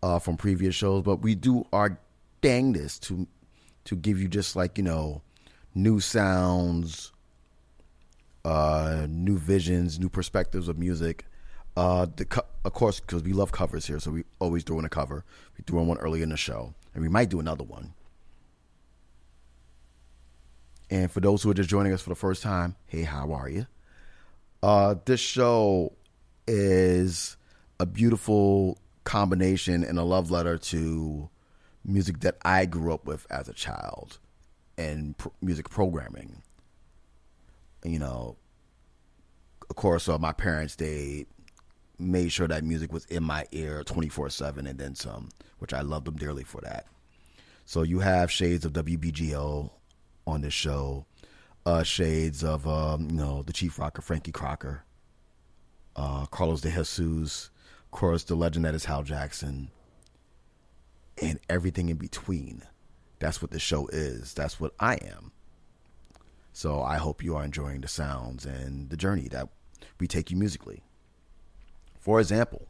uh, 0.03 0.19
from 0.19 0.37
previous 0.37 0.75
shows, 0.75 1.03
but 1.03 1.17
we 1.17 1.35
do 1.35 1.65
our 1.71 1.99
dangest 2.41 3.03
to 3.03 3.27
to 3.85 3.95
give 3.95 4.19
you 4.19 4.27
just 4.27 4.55
like 4.55 4.77
you 4.77 4.83
know 4.83 5.21
new 5.73 5.99
sounds, 5.99 7.11
uh, 8.43 9.05
new 9.09 9.37
visions, 9.37 9.99
new 9.99 10.09
perspectives 10.09 10.67
of 10.67 10.77
music. 10.77 11.25
Uh, 11.75 12.07
the 12.15 12.25
co- 12.25 12.45
of 12.63 12.73
course, 12.73 12.99
because 12.99 13.23
we 13.23 13.33
love 13.33 13.51
covers 13.51 13.85
here, 13.85 13.99
so 13.99 14.11
we 14.11 14.23
always 14.39 14.63
throw 14.63 14.79
in 14.79 14.85
a 14.85 14.89
cover. 14.89 15.25
We 15.57 15.63
threw 15.65 15.79
in 15.79 15.87
one 15.87 15.97
early 15.97 16.21
in 16.21 16.29
the 16.29 16.37
show, 16.37 16.73
and 16.93 17.03
we 17.03 17.09
might 17.09 17.29
do 17.29 17.39
another 17.39 17.63
one. 17.63 17.93
And 20.89 21.11
for 21.11 21.19
those 21.19 21.43
who 21.43 21.49
are 21.49 21.55
just 21.55 21.69
joining 21.69 21.93
us 21.93 22.01
for 22.01 22.09
the 22.09 22.15
first 22.15 22.43
time, 22.43 22.75
hey, 22.85 23.03
how 23.03 23.33
are 23.33 23.49
you? 23.49 23.67
Uh, 24.63 24.95
this 25.05 25.19
show 25.19 25.93
is 26.47 27.37
a 27.79 27.85
beautiful 27.85 28.77
combination 29.03 29.83
and 29.83 29.97
a 29.99 30.03
love 30.03 30.31
letter 30.31 30.57
to 30.57 31.29
music 31.83 32.21
that 32.21 32.37
I 32.43 32.65
grew 32.65 32.93
up 32.93 33.05
with 33.05 33.27
as 33.29 33.47
a 33.47 33.53
child 33.53 34.19
and 34.77 35.17
pr- 35.17 35.29
music 35.41 35.69
programming. 35.69 36.41
You 37.83 37.99
know, 37.99 38.37
of 39.69 39.75
course, 39.75 40.07
uh, 40.07 40.17
my 40.17 40.31
parents, 40.31 40.75
they 40.75 41.25
made 41.97 42.31
sure 42.31 42.47
that 42.47 42.63
music 42.63 42.91
was 42.91 43.05
in 43.05 43.23
my 43.23 43.45
ear 43.51 43.83
24 43.83 44.29
7 44.29 44.67
and 44.67 44.79
then 44.79 44.95
some, 44.95 45.29
which 45.59 45.73
I 45.73 45.81
love 45.81 46.05
them 46.05 46.15
dearly 46.15 46.43
for 46.43 46.61
that. 46.61 46.85
So 47.65 47.83
you 47.83 47.99
have 47.99 48.31
shades 48.31 48.65
of 48.65 48.73
WBGO 48.73 49.71
on 50.27 50.41
this 50.41 50.53
show, 50.53 51.05
uh, 51.65 51.83
shades 51.83 52.43
of, 52.43 52.67
um, 52.67 53.09
you 53.09 53.15
know, 53.15 53.43
the 53.43 53.53
Chief 53.53 53.79
Rocker, 53.79 54.01
Frankie 54.01 54.31
Crocker, 54.31 54.83
uh, 55.95 56.25
Carlos 56.27 56.61
de 56.61 56.69
Jesus, 56.69 57.49
of 57.85 57.91
course, 57.91 58.23
the 58.23 58.35
legend 58.35 58.65
that 58.65 58.75
is 58.75 58.85
Hal 58.85 59.03
Jackson, 59.03 59.71
and 61.21 61.39
everything 61.49 61.89
in 61.89 61.97
between. 61.97 62.63
That's 63.19 63.41
what 63.41 63.51
the 63.51 63.59
show 63.59 63.87
is. 63.87 64.33
That's 64.33 64.59
what 64.59 64.73
I 64.79 64.95
am. 64.95 65.31
So 66.53 66.81
I 66.81 66.97
hope 66.97 67.23
you 67.23 67.35
are 67.35 67.43
enjoying 67.43 67.81
the 67.81 67.87
sounds 67.87 68.45
and 68.45 68.89
the 68.89 68.97
journey 68.97 69.27
that 69.29 69.49
we 69.99 70.07
take 70.07 70.31
you 70.31 70.37
musically. 70.37 70.83
For 72.05 72.19
example, 72.19 72.67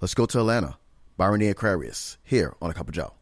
let's 0.00 0.14
go 0.14 0.24
to 0.24 0.38
Atlanta. 0.38 0.78
Byron 1.16 1.42
Aquarius 1.42 2.16
here 2.22 2.54
on 2.62 2.70
a 2.70 2.74
Cup 2.74 2.86
of 2.86 2.94
J.O.E. 2.94 3.15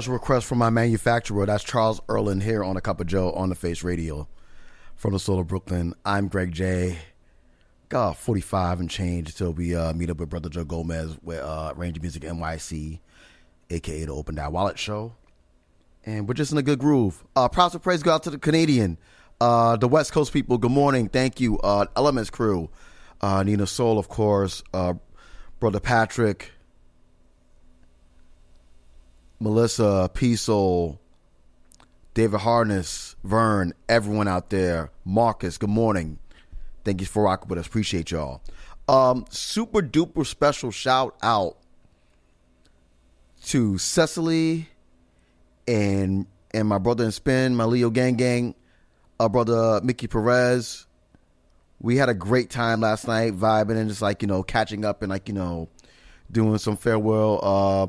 Special 0.00 0.14
request 0.14 0.46
from 0.46 0.56
my 0.56 0.70
manufacturer. 0.70 1.44
That's 1.44 1.62
Charles 1.62 2.00
Earland 2.08 2.42
here 2.42 2.64
on 2.64 2.74
A 2.74 2.80
Cup 2.80 3.02
of 3.02 3.06
J.O.E 3.06 3.34
on 3.36 3.50
the 3.50 3.54
Face 3.54 3.84
Radio 3.84 4.28
from 4.96 5.12
the 5.12 5.18
Soul 5.18 5.40
of 5.40 5.46
Brooklyn. 5.46 5.92
I'm 6.06 6.28
Greg 6.28 6.52
J. 6.52 6.96
Got 7.90 8.16
45 8.16 8.80
and 8.80 8.88
change 8.88 9.34
till 9.34 9.52
we 9.52 9.76
uh, 9.76 9.92
meet 9.92 10.08
up 10.08 10.16
with 10.16 10.30
Brother 10.30 10.48
Joe 10.48 10.64
Gomez 10.64 11.18
with 11.22 11.40
uh, 11.40 11.74
Ranger 11.76 12.00
Music 12.00 12.22
NYC, 12.22 13.00
aka 13.68 14.04
the 14.06 14.10
Open 14.10 14.36
That 14.36 14.52
Wallet 14.52 14.78
Show. 14.78 15.12
And 16.06 16.26
we're 16.26 16.32
just 16.32 16.50
in 16.50 16.56
a 16.56 16.62
good 16.62 16.78
groove. 16.78 17.22
Uh, 17.36 17.48
props 17.50 17.74
and 17.74 17.82
praise 17.82 18.02
go 18.02 18.12
out 18.12 18.22
to 18.22 18.30
the 18.30 18.38
Canadian, 18.38 18.96
uh, 19.38 19.76
the 19.76 19.86
West 19.86 20.12
Coast 20.12 20.32
people. 20.32 20.56
Good 20.56 20.70
morning. 20.70 21.10
Thank 21.10 21.40
you. 21.40 21.58
Uh, 21.58 21.84
Elements 21.94 22.30
crew. 22.30 22.70
Uh, 23.20 23.42
Nina 23.42 23.66
Soul, 23.66 23.98
of 23.98 24.08
course. 24.08 24.62
Uh, 24.72 24.94
Brother 25.58 25.78
Patrick. 25.78 26.52
Melissa, 29.40 30.10
P 30.12 30.36
David 32.12 32.40
Harness, 32.40 33.16
Vern, 33.24 33.72
everyone 33.88 34.28
out 34.28 34.50
there. 34.50 34.90
Marcus, 35.06 35.56
good 35.56 35.70
morning. 35.70 36.18
Thank 36.84 37.00
you 37.00 37.06
for 37.06 37.22
rocking 37.22 37.48
with 37.48 37.58
us. 37.58 37.66
Appreciate 37.66 38.10
y'all. 38.10 38.42
Um, 38.86 39.24
super 39.30 39.80
duper 39.80 40.26
special 40.26 40.70
shout 40.70 41.16
out 41.22 41.56
to 43.46 43.78
Cecily 43.78 44.68
and 45.66 46.26
and 46.52 46.68
my 46.68 46.78
brother 46.78 47.04
in 47.04 47.12
spin, 47.12 47.56
my 47.56 47.64
Leo 47.64 47.88
Gang 47.88 48.16
Gang, 48.16 48.54
our 49.18 49.30
brother 49.30 49.80
Mickey 49.82 50.06
Perez. 50.06 50.86
We 51.80 51.96
had 51.96 52.10
a 52.10 52.14
great 52.14 52.50
time 52.50 52.82
last 52.82 53.08
night, 53.08 53.34
vibing 53.34 53.78
and 53.78 53.88
just 53.88 54.02
like 54.02 54.20
you 54.20 54.28
know 54.28 54.42
catching 54.42 54.84
up 54.84 55.00
and 55.00 55.08
like 55.08 55.28
you 55.28 55.34
know 55.34 55.70
doing 56.30 56.58
some 56.58 56.76
farewell 56.76 57.40
uh, 57.42 57.86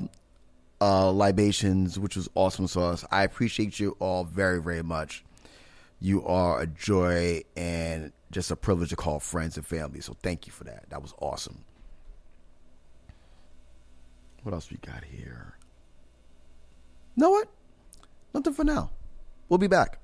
uh, 0.81 1.11
libations, 1.11 1.97
which 1.99 2.15
was 2.15 2.29
awesome 2.35 2.67
sauce. 2.67 3.05
I 3.11 3.23
appreciate 3.23 3.79
you 3.79 3.95
all 3.99 4.23
very 4.23 4.61
very 4.61 4.83
much. 4.83 5.23
You 5.99 6.25
are 6.25 6.59
a 6.59 6.67
joy 6.67 7.43
and 7.55 8.11
just 8.31 8.49
a 8.49 8.55
privilege 8.55 8.89
to 8.89 8.95
call 8.95 9.19
friends 9.19 9.55
and 9.55 9.65
family. 9.65 10.01
So 10.01 10.17
thank 10.23 10.47
you 10.47 10.51
for 10.51 10.63
that. 10.63 10.89
That 10.89 11.01
was 11.01 11.13
awesome. 11.19 11.63
What 14.43 14.53
else 14.53 14.71
we 14.71 14.77
got 14.77 15.03
here? 15.03 15.55
know 17.15 17.29
what? 17.29 17.47
Nothing 18.33 18.53
for 18.53 18.63
now. 18.63 18.89
We'll 19.47 19.57
be 19.57 19.67
back. 19.67 19.99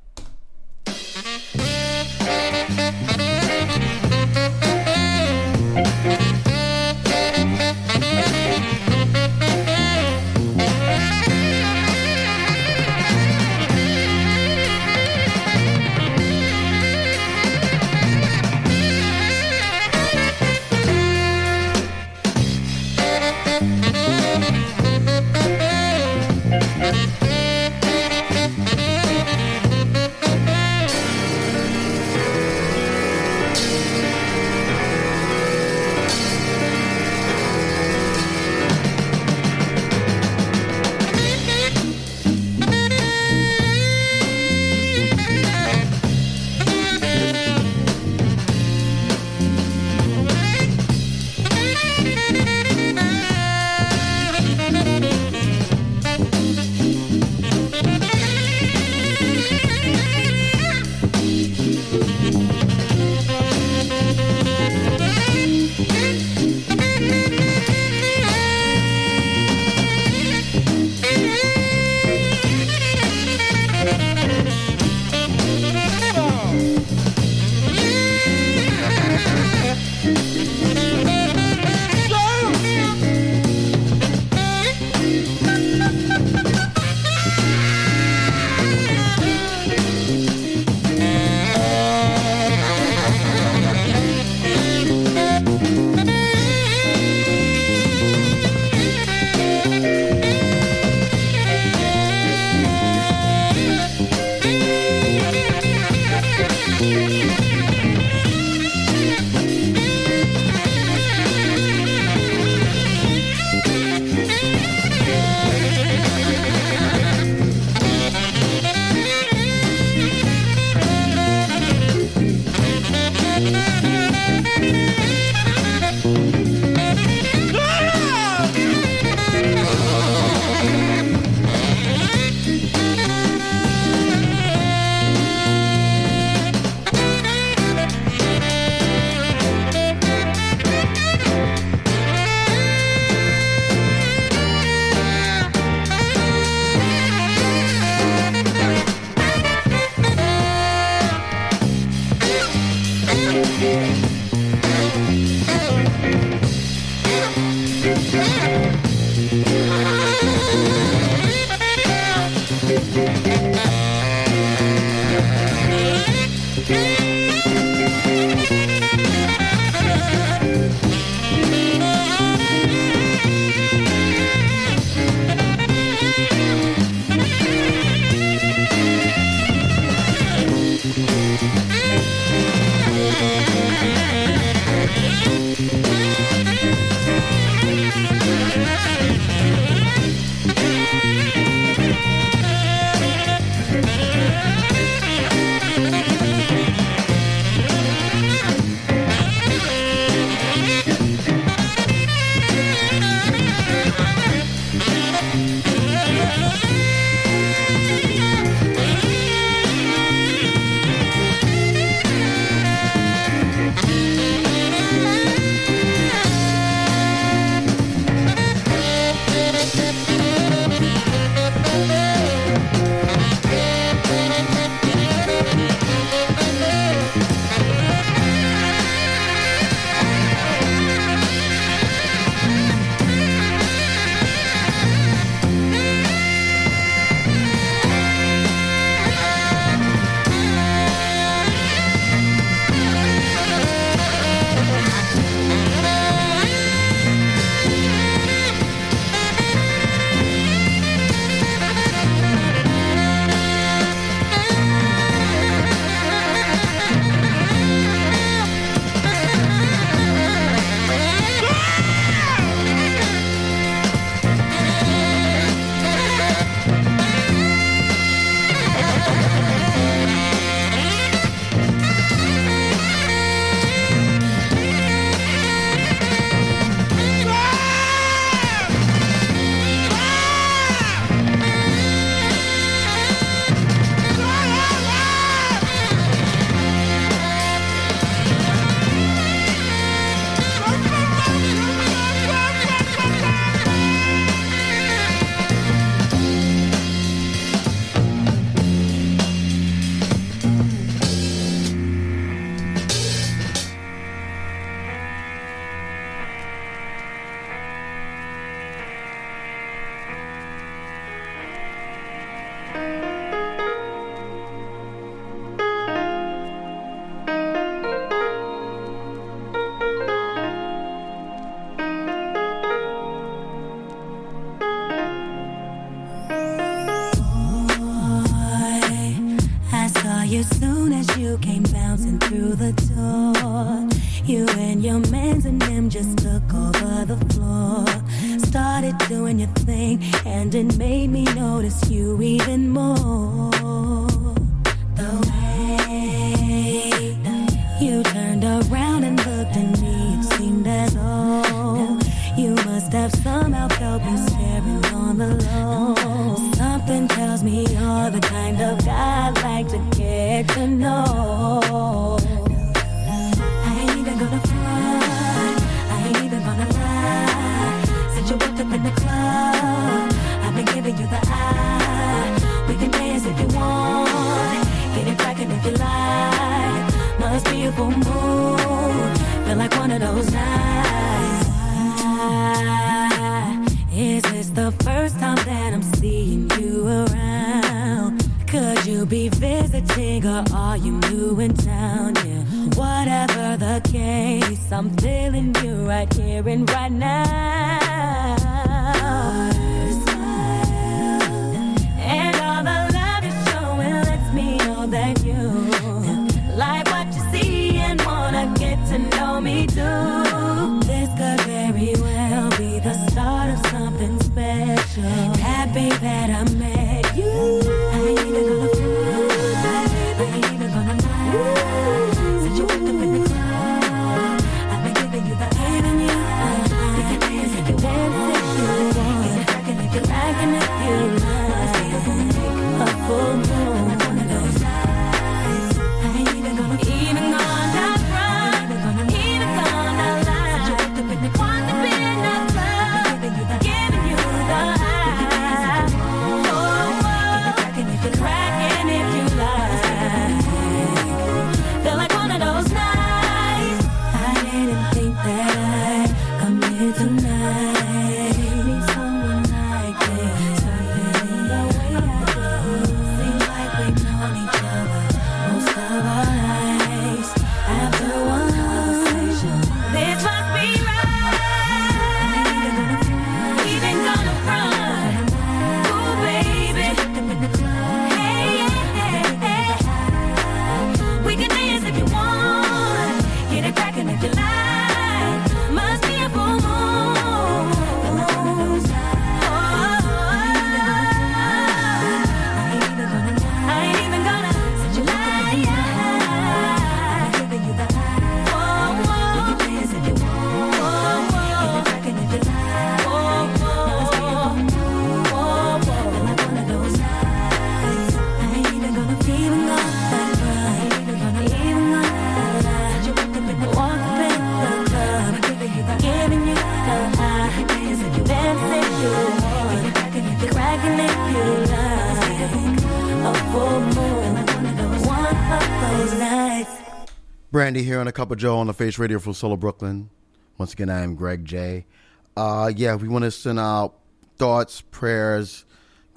here 527.98 528.02
on 528.02 528.08
a 528.08 528.12
cup 528.12 528.30
of 528.30 528.38
J.O.E 528.38 528.60
on 528.60 528.68
the 528.68 528.76
Face 528.76 529.00
Radio 529.00 529.18
for 529.18 529.34
Solo 529.34 529.56
Brooklyn. 529.56 530.12
Once 530.60 530.72
again, 530.72 530.88
I 530.88 531.02
am 531.02 531.16
Greg 531.16 531.46
J. 531.46 531.88
Uh, 532.36 532.72
yeah, 532.76 532.94
we 532.94 533.08
want 533.08 533.24
to 533.24 533.32
send 533.32 533.60
out 533.60 533.96
thoughts, 534.36 534.82
prayers, 534.82 535.66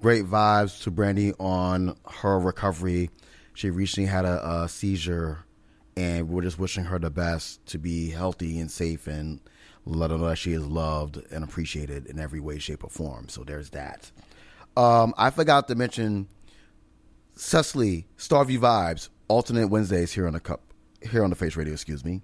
great 0.03 0.27
vibes 0.27 0.83
to 0.83 0.91
Brandy 0.91 1.33
on 1.41 1.97
her 2.07 2.39
recovery. 2.39 3.09
She 3.55 3.71
recently 3.71 4.11
had 4.11 4.27
a, 4.27 4.65
a 4.65 4.69
seizure, 4.69 5.47
and 5.97 6.29
we're 6.29 6.43
just 6.43 6.59
wishing 6.59 6.85
her 6.85 6.99
the 6.99 7.09
best 7.09 7.65
to 7.69 7.79
be 7.79 8.11
healthy 8.11 8.61
and 8.61 8.71
safe, 8.71 9.07
and 9.07 9.41
let 9.87 10.11
her 10.11 10.19
know 10.19 10.29
that 10.29 10.37
she 10.37 10.53
is 10.53 10.67
loved 10.67 11.23
and 11.33 11.43
appreciated 11.43 12.05
in 12.05 12.21
every 12.21 12.41
way, 12.41 12.59
shape, 12.59 12.85
or 12.85 12.91
form. 12.91 13.31
So 13.31 13.43
there's 13.43 13.71
that. 13.71 14.11
Um, 14.77 15.15
I 15.17 15.31
forgot 15.31 15.67
to 15.69 15.75
mention 15.77 16.29
Cecily 17.37 18.07
Starview 18.19 18.59
Vibes 18.59 19.09
alternate 19.29 19.69
Wednesdays 19.69 20.13
here 20.13 20.27
on 20.27 20.35
the 20.35 20.41
Cup 20.41 20.61
here 21.03 21.25
on 21.25 21.31
the 21.31 21.37
Face 21.37 21.57
Radio, 21.57 21.73
excuse 21.73 22.05
me. 22.05 22.23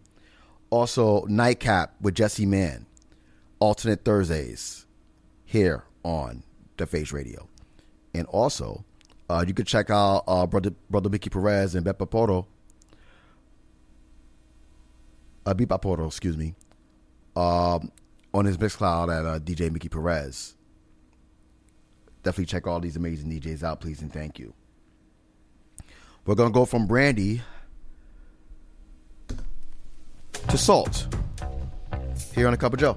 Also, 0.71 1.25
Nightcap 1.27 1.95
with 2.01 2.15
Jesse 2.15 2.47
Mann, 2.47 2.87
alternate 3.61 4.05
Thursdays 4.05 4.87
here 5.45 5.85
on 6.03 6.43
the 6.77 6.87
Face 6.87 7.13
Radio, 7.13 7.49
and 8.15 8.27
also 8.27 8.85
uh, 9.29 9.45
you 9.47 9.55
can 9.55 9.65
check 9.65 9.91
out 9.91 10.25
uh, 10.27 10.47
brother 10.47 10.71
brother 10.91 11.09
Mickey 11.09 11.31
Perez 11.31 11.75
and 11.75 11.87
Beppa 11.87 12.09
Poro, 12.09 12.47
uh, 15.47 15.55
Poro, 15.55 16.07
excuse 16.07 16.37
me, 16.37 16.55
um, 17.37 17.91
on 18.35 18.45
his 18.45 18.57
Mixcloud 18.59 19.17
at 19.17 19.25
uh, 19.25 19.39
DJ 19.39 19.73
Mickey 19.73 19.89
Perez. 19.89 20.55
Definitely 22.23 22.47
check 22.47 22.67
all 22.67 22.81
these 22.81 22.97
amazing 22.97 23.31
DJs 23.31 23.63
out, 23.63 23.81
please 23.81 24.03
and 24.03 24.13
thank 24.13 24.39
you. 24.39 24.53
We're 26.25 26.35
gonna 26.35 26.51
go 26.51 26.65
from 26.65 26.89
Brandy 26.89 27.43
to 30.49 30.59
salt 30.59 31.07
here 32.35 32.47
on 32.47 32.55
a 32.55 32.57
cup 32.57 32.73
of 32.73 32.79
joe. 32.79 32.97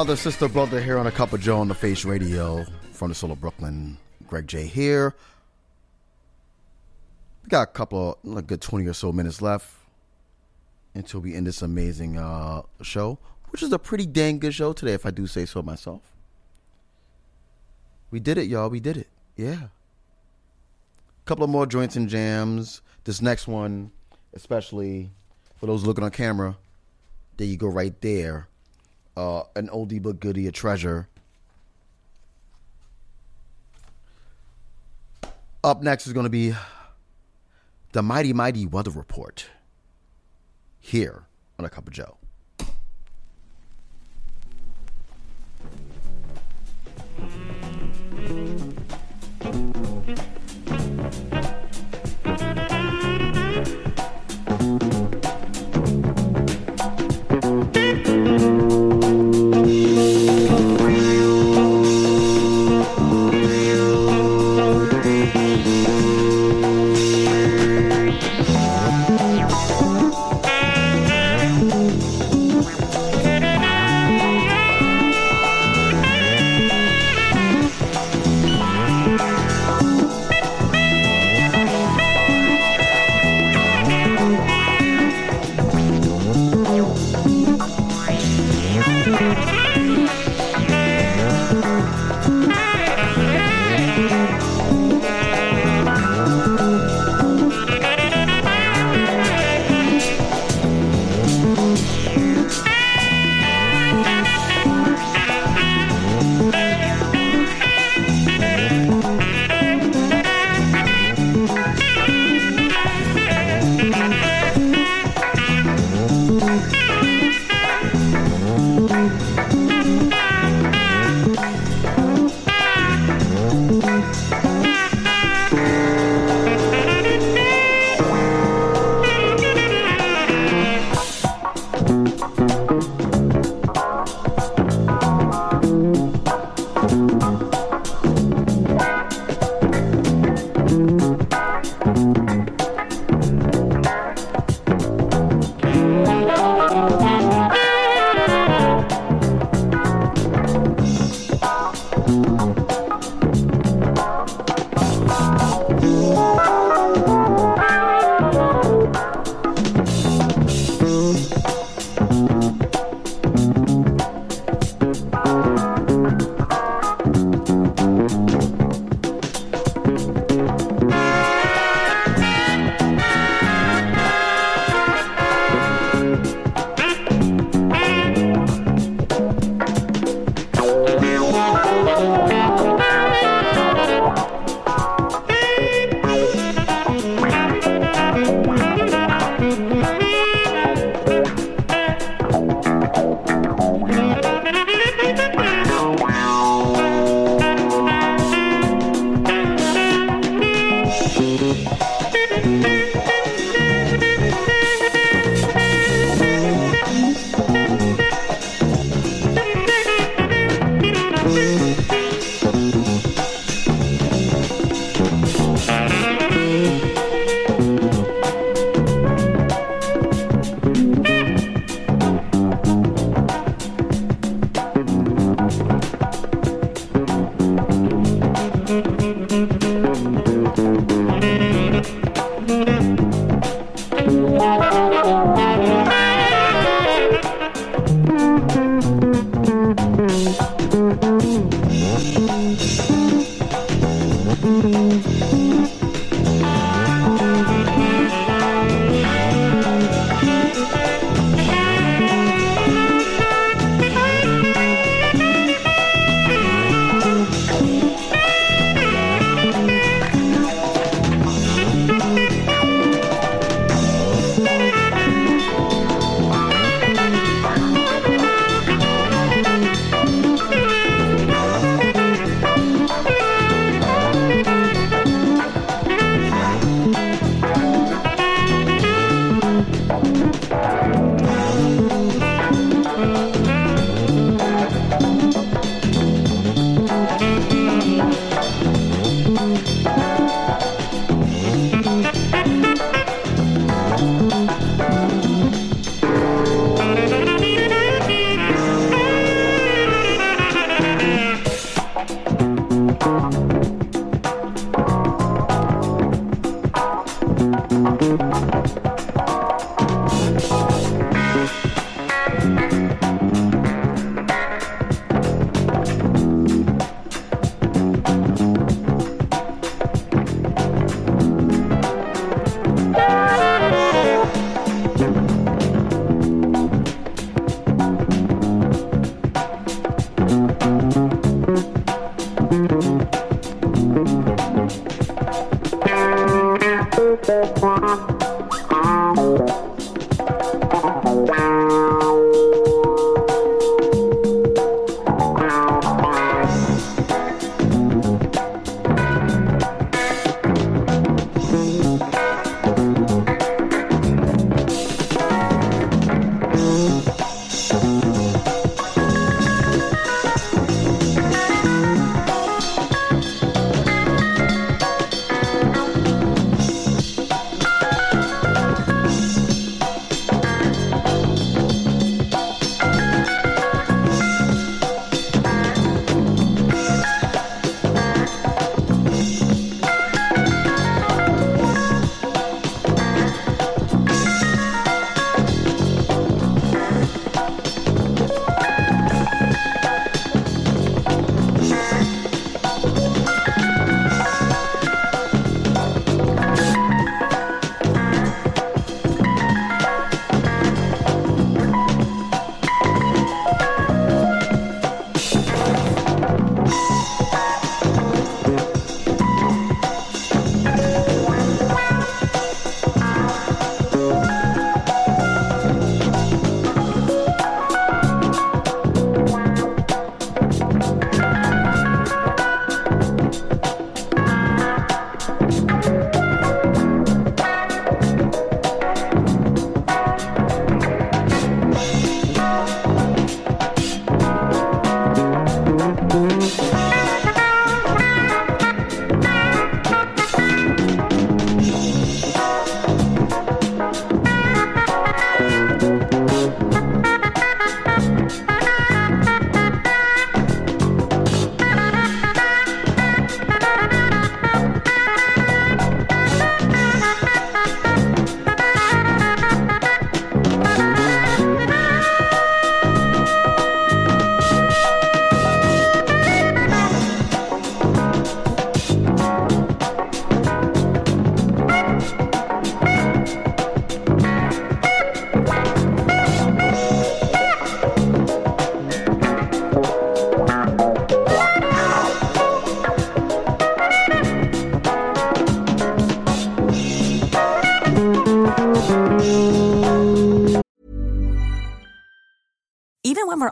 Father, 0.00 0.16
sister, 0.16 0.48
brother 0.48 0.80
here 0.80 0.96
on 0.96 1.06
a 1.06 1.12
cup 1.12 1.34
of 1.34 1.42
J.O.E 1.42 1.60
on 1.60 1.68
the 1.68 1.74
Face 1.74 2.06
Radio 2.06 2.64
from 2.90 3.10
the 3.10 3.14
soul 3.14 3.32
of 3.32 3.38
Brooklyn. 3.38 3.98
Greg 4.26 4.46
J 4.46 4.64
here. 4.64 5.14
We 7.42 7.50
got 7.50 7.64
a 7.64 7.66
couple 7.66 8.12
of 8.12 8.16
like 8.24 8.46
good 8.46 8.62
twenty 8.62 8.86
or 8.86 8.94
so 8.94 9.12
minutes 9.12 9.42
left 9.42 9.70
until 10.94 11.20
we 11.20 11.34
end 11.34 11.46
this 11.46 11.60
amazing 11.60 12.16
uh, 12.16 12.62
show, 12.80 13.18
which 13.50 13.62
is 13.62 13.74
a 13.74 13.78
pretty 13.78 14.06
dang 14.06 14.38
good 14.38 14.54
show 14.54 14.72
today, 14.72 14.94
if 14.94 15.04
I 15.04 15.10
do 15.10 15.26
say 15.26 15.44
so 15.44 15.60
myself. 15.60 16.00
We 18.10 18.20
did 18.20 18.38
it, 18.38 18.46
y'all. 18.46 18.70
We 18.70 18.80
did 18.80 18.96
it. 18.96 19.08
Yeah. 19.36 19.64
A 19.64 21.24
couple 21.26 21.44
of 21.44 21.50
more 21.50 21.66
joints 21.66 21.96
and 21.96 22.08
jams. 22.08 22.80
This 23.04 23.20
next 23.20 23.46
one, 23.46 23.90
especially 24.32 25.10
for 25.56 25.66
those 25.66 25.84
looking 25.84 26.04
on 26.04 26.10
camera, 26.10 26.56
there 27.36 27.46
you 27.46 27.58
go, 27.58 27.66
right 27.66 28.00
there 28.00 28.48
uh, 29.16 29.42
an 29.56 29.68
oldie 29.68 30.02
but 30.02 30.20
goodie, 30.20 30.46
a 30.46 30.52
treasure. 30.52 31.08
Up 35.62 35.82
next 35.82 36.06
is 36.06 36.12
going 36.12 36.24
to 36.24 36.30
be 36.30 36.54
the 37.92 38.02
Mighty 38.02 38.32
Mighty 38.32 38.66
Weather 38.66 38.90
Report 38.90 39.50
here 40.78 41.24
on 41.58 41.64
A 41.64 41.70
Cup 41.70 41.86
of 41.86 41.92
Joe. 41.92 42.16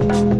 Oh, 0.00 0.38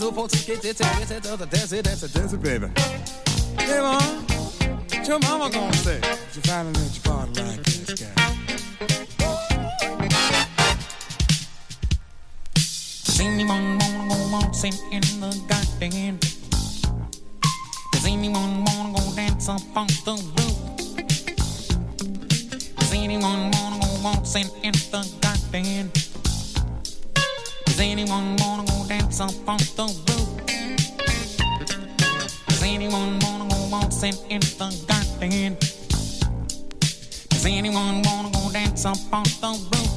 Two 0.00 0.06
to 0.06 0.12
two, 0.12 0.16
four, 0.16 0.28
two, 0.28 0.38
get 0.46 0.64
it, 0.64 0.78
that's 0.78 1.10
it, 1.10 1.22
that's 1.22 1.72
it, 1.72 1.84
that's 1.84 2.02
it, 2.02 2.12
that's 2.14 2.32
it, 2.32 2.42
baby. 2.42 2.68
Hey, 3.58 3.80
mom, 3.80 4.24
what 4.88 5.06
your 5.06 5.18
mama 5.18 5.50
gonna 5.52 5.72
say? 5.74 6.00
You 6.34 6.40
finally 6.40 6.72
let 6.72 6.94
your 6.94 7.02
body 7.04 7.42
like 7.42 7.62
this 7.64 7.92
guy? 8.00 8.14
Does 13.04 13.20
anyone 13.20 13.78
wanna 13.78 14.08
go 14.08 14.16
waltzing 14.32 14.72
in 14.90 15.02
the 15.20 15.36
garden? 15.46 16.18
Does 17.92 18.06
anyone 18.06 18.64
wanna 18.64 18.98
go 18.98 19.14
dance 19.14 19.48
up 19.50 19.76
on 19.76 19.86
the 19.86 20.12
roof? 20.38 20.56
Does 22.78 22.92
anyone 22.94 23.50
wanna 23.50 23.80
go 23.82 23.88
waltzing 24.02 24.48
in 24.62 24.72
the 24.72 25.06
garden? 25.20 26.09
Does 27.80 27.88
anyone 27.88 28.36
wanna 28.36 28.64
go 28.66 28.84
dance 28.86 29.20
up 29.20 29.48
on 29.48 29.56
the 29.56 29.84
roof? 30.06 30.28
Does 32.46 32.62
anyone 32.62 33.18
wanna 33.20 33.48
go 33.48 33.68
waltzing 33.72 34.12
in 34.28 34.40
the 34.40 34.68
garden? 34.86 35.56
Does 37.30 37.46
anyone 37.46 38.02
wanna 38.02 38.30
go 38.32 38.50
dance 38.52 38.84
up 38.84 38.98
on 39.10 39.24
the 39.40 39.52
roof? 39.72 39.92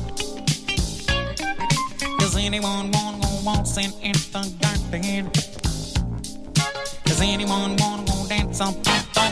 Does 2.20 2.38
anyone 2.38 2.90
wanna 2.90 3.20
go 3.20 3.42
waltzing 3.44 3.92
in 4.02 4.14
the 4.32 4.50
garden? 4.62 5.30
Does 7.04 7.20
anyone 7.20 7.76
wanna 7.76 8.06
go 8.06 8.26
dance 8.30 8.62
up 8.62 8.76
on 8.76 8.84
the 9.14 9.23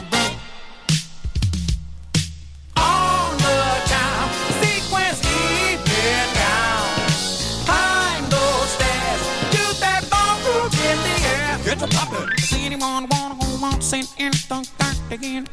the 14.52 14.68
garden? 15.10 15.48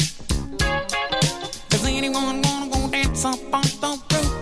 Does 1.68 1.84
anyone 1.86 2.42
wanna 2.42 2.68
go 2.68 2.88
dance 2.88 3.24
up 3.24 3.38
on 3.54 3.62
the 3.82 3.90
roof? 4.10 4.32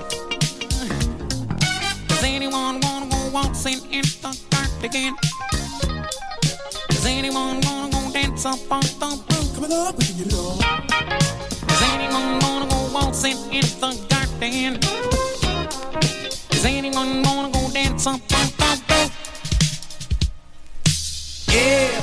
Does 2.09 2.23
anyone 2.25 2.81
wanna 2.81 3.07
go 3.11 3.29
waltzing 3.33 3.81
in 3.93 4.03
the 4.23 4.33
garden? 4.51 5.15
Does 6.89 7.07
anyone 7.07 7.61
wanna 7.61 7.91
go 7.91 8.13
dance 8.13 8.47
up 8.47 8.73
on 8.73 8.81
the 8.81 9.07
roof? 9.29 9.55
Come 9.55 9.65
up 9.73 9.99
get 9.99 10.21
it 10.21 10.33
on. 10.33 10.59
Does 11.69 11.83
anyone 11.93 12.39
wanna 12.41 12.67
go 12.71 12.79
waltzing 12.95 13.39
in 13.53 13.67
the 13.81 13.91
garden? 14.09 14.81
Does 16.49 16.65
anyone 16.65 17.23
wanna 17.23 17.51
go 17.51 17.71
dance 17.73 18.07
up 18.07 18.15
on 18.15 18.47
the 18.57 18.71
roof? 18.89 19.13
If 21.49 21.96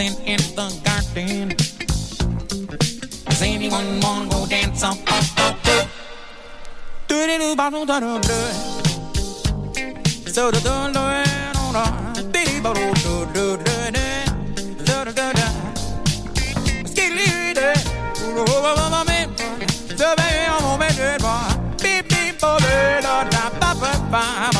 dancing 0.00 0.26
in 0.26 0.38
the 0.56 0.66
garden. 0.84 1.48
Does 3.26 3.42
anyone 3.42 4.00
wanna 4.00 4.30
go 4.30 4.46
dance 4.46 4.82
Up, 4.82 4.96
Do 7.08 7.26
do 7.26 7.38
do 7.38 7.56
ba 7.56 7.70
do 7.70 7.84
da 7.84 8.00
do 8.00 8.18
do. 8.20 8.38
So 10.30 10.50
do 10.50 10.60
do 10.60 10.74
do 10.92 11.04
do 11.56 11.64
da. 11.76 11.84
Di 12.32 12.44
di 12.44 12.60
ba 12.60 12.72
do 12.72 12.86
do 13.04 13.26
do 13.34 13.56
do 13.56 13.76
do. 13.94 14.02
Do 14.86 15.04
do 15.04 15.12
do 15.18 15.26
da. 15.38 15.48
Skilly 16.86 17.54
da. 17.54 17.74
Do 18.14 18.26
do 18.36 18.44
ba 18.64 18.72
ba 18.78 18.86
ba 18.94 19.00
me. 19.08 19.20
So 19.98 20.14
baby, 20.16 20.42
I'm 20.48 20.60
gonna 20.62 20.78
make 20.78 20.98
it, 20.98 21.20
boy. 21.20 21.50
Beep 21.82 22.08
beep, 22.08 22.40
boy, 22.40 22.58
da 23.02 23.24
da 23.24 23.50
ba 23.60 23.70
ba 23.80 23.92
ba. 24.12 24.59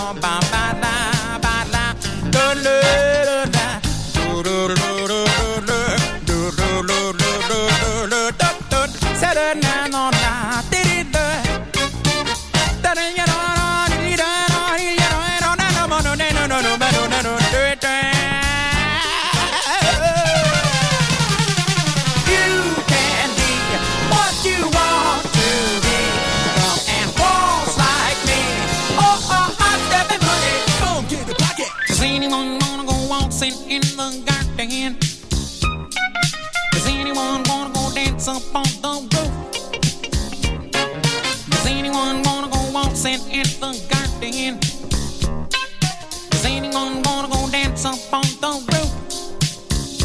Dance 47.82 48.12
up 48.12 48.12
on 48.12 48.22
the 48.40 48.48
roof? 48.72 48.92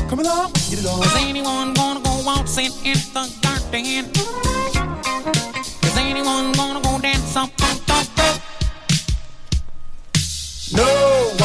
Come 0.10 0.20
along, 0.20 0.52
get 0.70 0.80
it 0.80 0.86
on. 0.86 1.02
Does 1.02 1.16
anyone 1.18 1.74
wanna 1.76 2.00
go 2.02 2.22
waltzing 2.26 2.72
in 2.86 2.98
the 3.14 3.30
garden? 3.42 4.12
Does 5.82 5.98
anyone 5.98 6.54
wanna 6.54 6.82
go 6.82 7.00
dance 7.00 7.36
up 7.36 7.50
on 7.62 7.78
the 7.88 7.94
roof? 8.18 8.40
No 10.74 11.44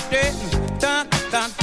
done. 1.31 1.60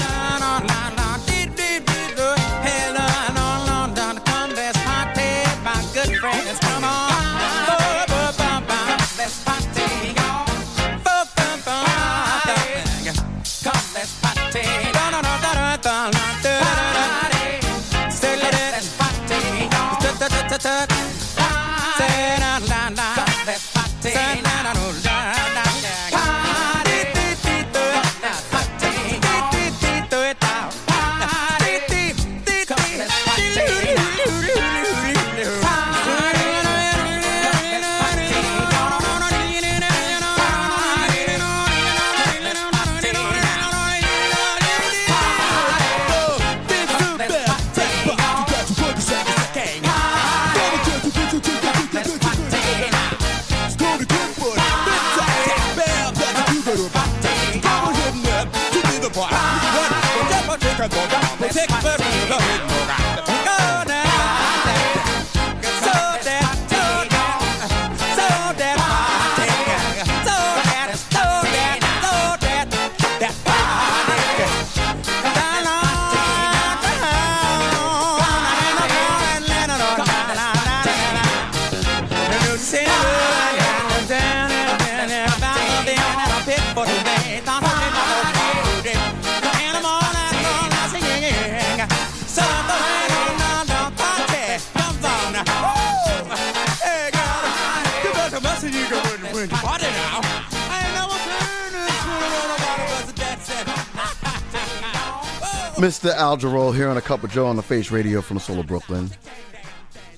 Mr. 105.79 106.13
Al 106.13 106.37
Jarreau 106.37 106.75
here 106.75 106.89
on 106.89 106.97
a 106.97 107.01
Cup 107.01 107.23
of 107.23 107.31
J.O.E 107.31 107.47
on 107.47 107.55
the 107.55 107.63
Face 107.63 107.93
Radio 107.93 108.21
from 108.21 108.35
the 108.35 108.41
Soul 108.41 108.59
of 108.59 108.67
Brooklyn. 108.67 109.11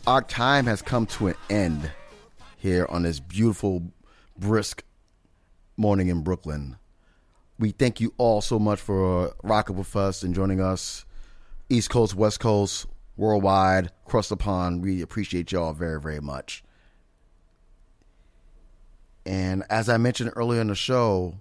Our 0.06 0.22
time 0.22 0.64
has 0.64 0.80
come 0.80 1.05
to 1.05 1.26
an 1.26 1.34
end 1.50 1.90
here 2.56 2.86
on 2.89 3.02
this 3.02 3.20
beautiful, 3.20 3.82
brisk 4.39 4.82
morning 5.76 6.08
in 6.08 6.22
Brooklyn. 6.22 6.78
We 7.58 7.72
thank 7.72 8.00
you 8.00 8.14
all 8.16 8.40
so 8.40 8.58
much 8.58 8.80
for 8.80 9.28
uh, 9.28 9.30
rocking 9.42 9.76
with 9.76 9.94
us 9.97 10.22
and 10.22 10.34
joining 10.34 10.62
us. 10.62 11.05
East 11.68 11.90
Coast, 11.90 12.14
West 12.14 12.40
Coast, 12.40 12.86
worldwide, 13.18 13.90
across 14.06 14.30
the 14.30 14.39
pond. 14.39 14.82
We 14.82 15.02
appreciate 15.02 15.52
y'all 15.52 15.74
very, 15.74 16.00
very 16.00 16.20
much. 16.20 16.64
And 19.26 19.62
as 19.68 19.90
I 19.90 19.98
mentioned 19.98 20.32
earlier 20.36 20.62
in 20.62 20.68
the 20.68 20.74
show, 20.74 21.34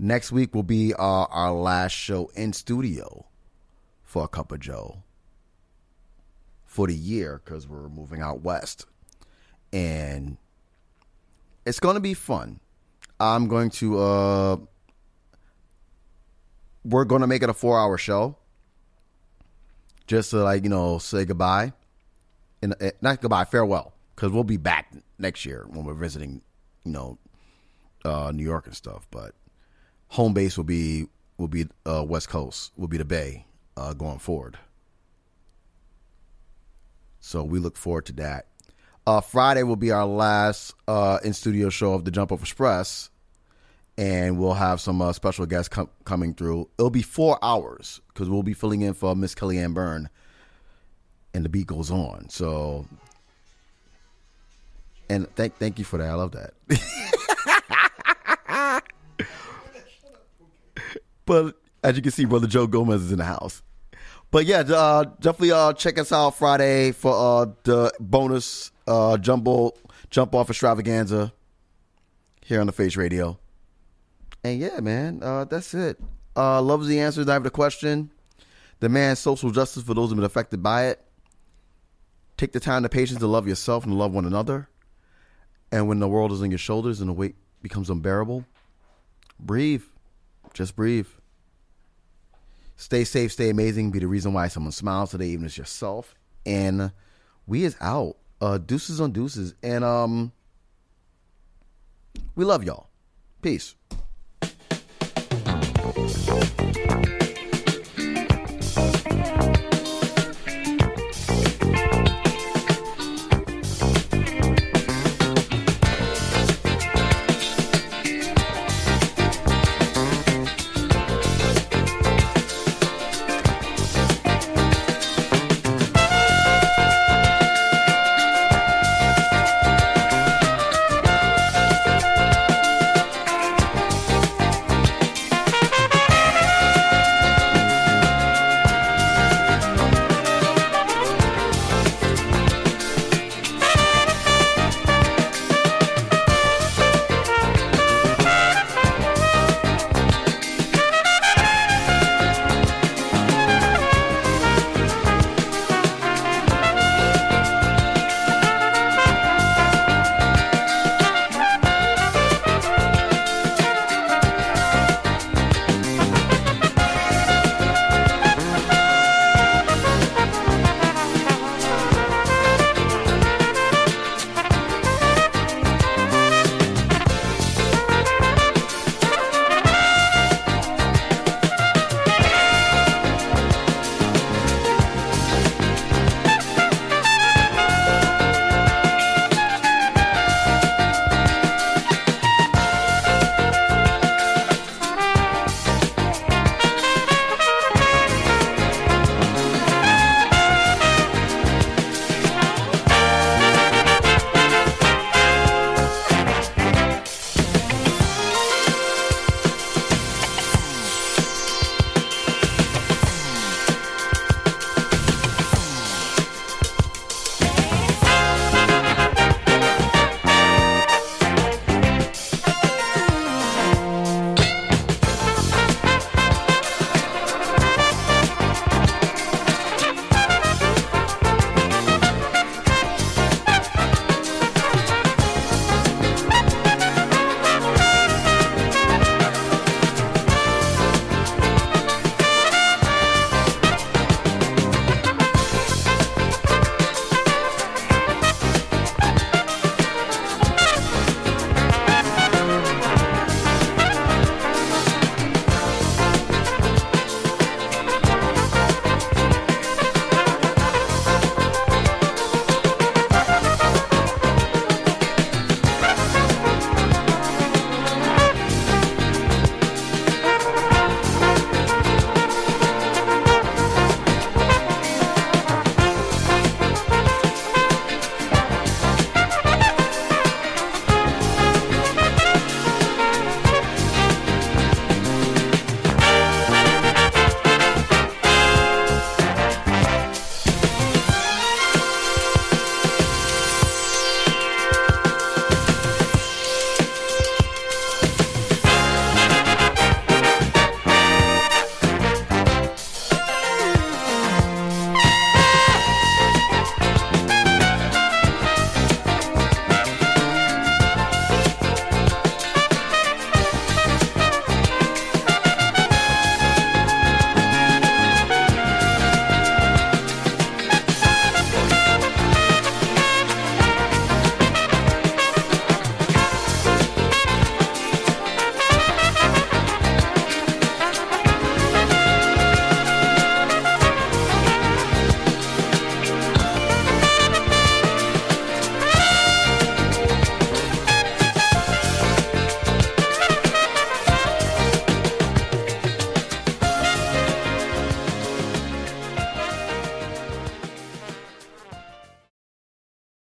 next 0.00 0.32
week 0.32 0.54
will 0.54 0.62
be 0.62 0.94
our, 0.94 1.26
our 1.30 1.52
last 1.52 1.92
show 1.92 2.30
in 2.34 2.52
studio 2.52 3.26
for 4.02 4.24
a 4.24 4.28
cup 4.28 4.52
of 4.52 4.60
J.O.E 4.60 5.02
for 6.70 6.86
the 6.86 6.94
year 6.94 7.42
because 7.44 7.66
we're 7.66 7.88
moving 7.88 8.22
out 8.22 8.42
west. 8.42 8.86
And 9.72 10.36
it's 11.66 11.80
going 11.80 11.94
to 11.94 12.00
be 12.00 12.14
fun. 12.14 12.60
I'm 13.18 13.48
going 13.48 13.70
to, 13.70 13.98
uh, 13.98 14.56
we're 16.84 17.04
going 17.04 17.22
to 17.22 17.26
make 17.26 17.42
it 17.42 17.50
a 17.50 17.54
four 17.54 17.76
hour 17.76 17.98
show 17.98 18.36
just 20.06 20.30
to, 20.30 20.44
like, 20.44 20.62
you 20.62 20.70
know, 20.70 20.98
say 20.98 21.24
goodbye. 21.24 21.72
And 22.62 22.76
uh, 22.80 22.92
not 23.00 23.20
goodbye, 23.20 23.46
farewell, 23.46 23.92
because 24.14 24.30
we'll 24.30 24.44
be 24.44 24.56
back 24.56 24.92
next 25.18 25.44
year 25.44 25.66
when 25.68 25.84
we're 25.84 25.94
visiting, 25.94 26.40
you 26.84 26.92
know, 26.92 27.18
uh, 28.04 28.30
New 28.32 28.44
York 28.44 28.68
and 28.68 28.76
stuff. 28.76 29.08
But 29.10 29.34
home 30.10 30.34
base 30.34 30.56
will 30.56 30.64
be 30.64 31.06
will 31.38 31.48
be 31.48 31.66
uh, 31.86 32.04
West 32.06 32.28
Coast, 32.28 32.72
will 32.76 32.88
be 32.88 32.98
the 32.98 33.04
Bay 33.04 33.46
uh, 33.76 33.94
going 33.94 34.18
forward. 34.18 34.58
So 37.20 37.42
we 37.42 37.58
look 37.58 37.76
forward 37.76 38.06
to 38.06 38.12
that. 38.14 38.46
Uh, 39.06 39.20
Friday 39.20 39.62
will 39.62 39.76
be 39.76 39.90
our 39.90 40.06
last 40.06 40.74
uh, 40.86 41.18
in 41.24 41.32
studio 41.32 41.70
show 41.70 41.94
of 41.94 42.04
the 42.04 42.10
Jump 42.10 42.32
Off 42.32 42.42
Express, 42.42 43.08
and 43.96 44.38
we'll 44.38 44.54
have 44.54 44.80
some 44.80 45.00
uh, 45.00 45.12
special 45.12 45.46
guests 45.46 45.68
com- 45.68 45.88
coming 46.04 46.34
through. 46.34 46.68
It'll 46.78 46.90
be 46.90 47.02
four 47.02 47.38
hours 47.42 48.00
because 48.08 48.28
we'll 48.28 48.42
be 48.42 48.52
filling 48.52 48.82
in 48.82 48.94
for 48.94 49.16
Miss 49.16 49.34
Kellyanne 49.34 49.74
Byrne, 49.74 50.10
and 51.32 51.44
the 51.44 51.48
beat 51.48 51.66
goes 51.66 51.90
on. 51.90 52.28
So, 52.28 52.86
and 55.08 55.26
thank 55.34 55.56
thank 55.56 55.78
you 55.78 55.84
for 55.84 55.98
that. 55.98 56.08
I 56.08 56.14
love 56.14 56.32
that. 56.32 56.54
but 61.30 61.54
as 61.84 61.94
you 61.94 62.02
can 62.02 62.10
see, 62.10 62.24
brother 62.24 62.48
Joe 62.48 62.66
Gomez 62.66 63.02
is 63.02 63.12
in 63.12 63.18
the 63.18 63.24
house. 63.24 63.62
But 64.32 64.46
yeah, 64.46 64.62
uh, 64.62 65.04
definitely 65.20 65.52
uh, 65.52 65.72
check 65.74 65.96
us 65.96 66.10
out 66.10 66.36
Friday 66.36 66.90
for 66.90 67.12
uh, 67.14 67.46
the 67.62 67.92
bonus 68.00 68.72
uh, 68.88 69.16
jumbo 69.16 69.72
jump 70.10 70.34
off 70.34 70.50
extravaganza 70.50 71.32
here 72.44 72.60
on 72.60 72.66
the 72.66 72.72
Face 72.72 72.96
Radio. 72.96 73.38
And 74.42 74.58
yeah, 74.58 74.80
man, 74.80 75.20
uh, 75.22 75.44
that's 75.44 75.72
it. 75.72 76.00
Uh, 76.36 76.60
loves 76.60 76.88
the 76.88 76.98
answers. 76.98 77.28
I 77.28 77.34
have 77.34 77.44
the 77.44 77.50
question. 77.50 78.10
Demand 78.80 79.16
social 79.16 79.52
justice 79.52 79.84
for 79.84 79.94
those 79.94 80.08
who've 80.08 80.16
been 80.16 80.24
affected 80.24 80.64
by 80.64 80.86
it. 80.86 81.00
Take 82.38 82.50
the 82.50 82.58
time, 82.58 82.82
the 82.82 82.88
patience 82.88 83.20
to 83.20 83.28
love 83.28 83.46
yourself 83.46 83.84
and 83.84 83.96
love 83.96 84.12
one 84.12 84.24
another. 84.24 84.68
And 85.70 85.86
when 85.86 86.00
the 86.00 86.08
world 86.08 86.32
is 86.32 86.42
on 86.42 86.50
your 86.50 86.58
shoulders 86.58 87.00
and 87.00 87.08
the 87.08 87.12
weight 87.12 87.36
becomes 87.62 87.88
unbearable, 87.88 88.44
breathe. 89.38 89.84
Just 90.54 90.74
breathe. 90.74 91.06
Stay 92.80 93.04
safe, 93.04 93.30
stay 93.30 93.50
amazing. 93.50 93.90
Be 93.90 93.98
the 93.98 94.06
reason 94.06 94.32
why 94.32 94.48
someone 94.48 94.72
smiles 94.72 95.10
today, 95.10 95.26
even 95.26 95.44
as 95.44 95.58
yourself. 95.58 96.14
And 96.46 96.92
we 97.46 97.64
is 97.64 97.76
out. 97.78 98.16
Uh, 98.40 98.56
deuces 98.56 99.02
on 99.02 99.12
deuces. 99.12 99.54
And 99.62 99.84
um, 99.84 100.32
we 102.34 102.46
love 102.46 102.64
y'all. 102.64 102.88
Peace. 103.42 103.74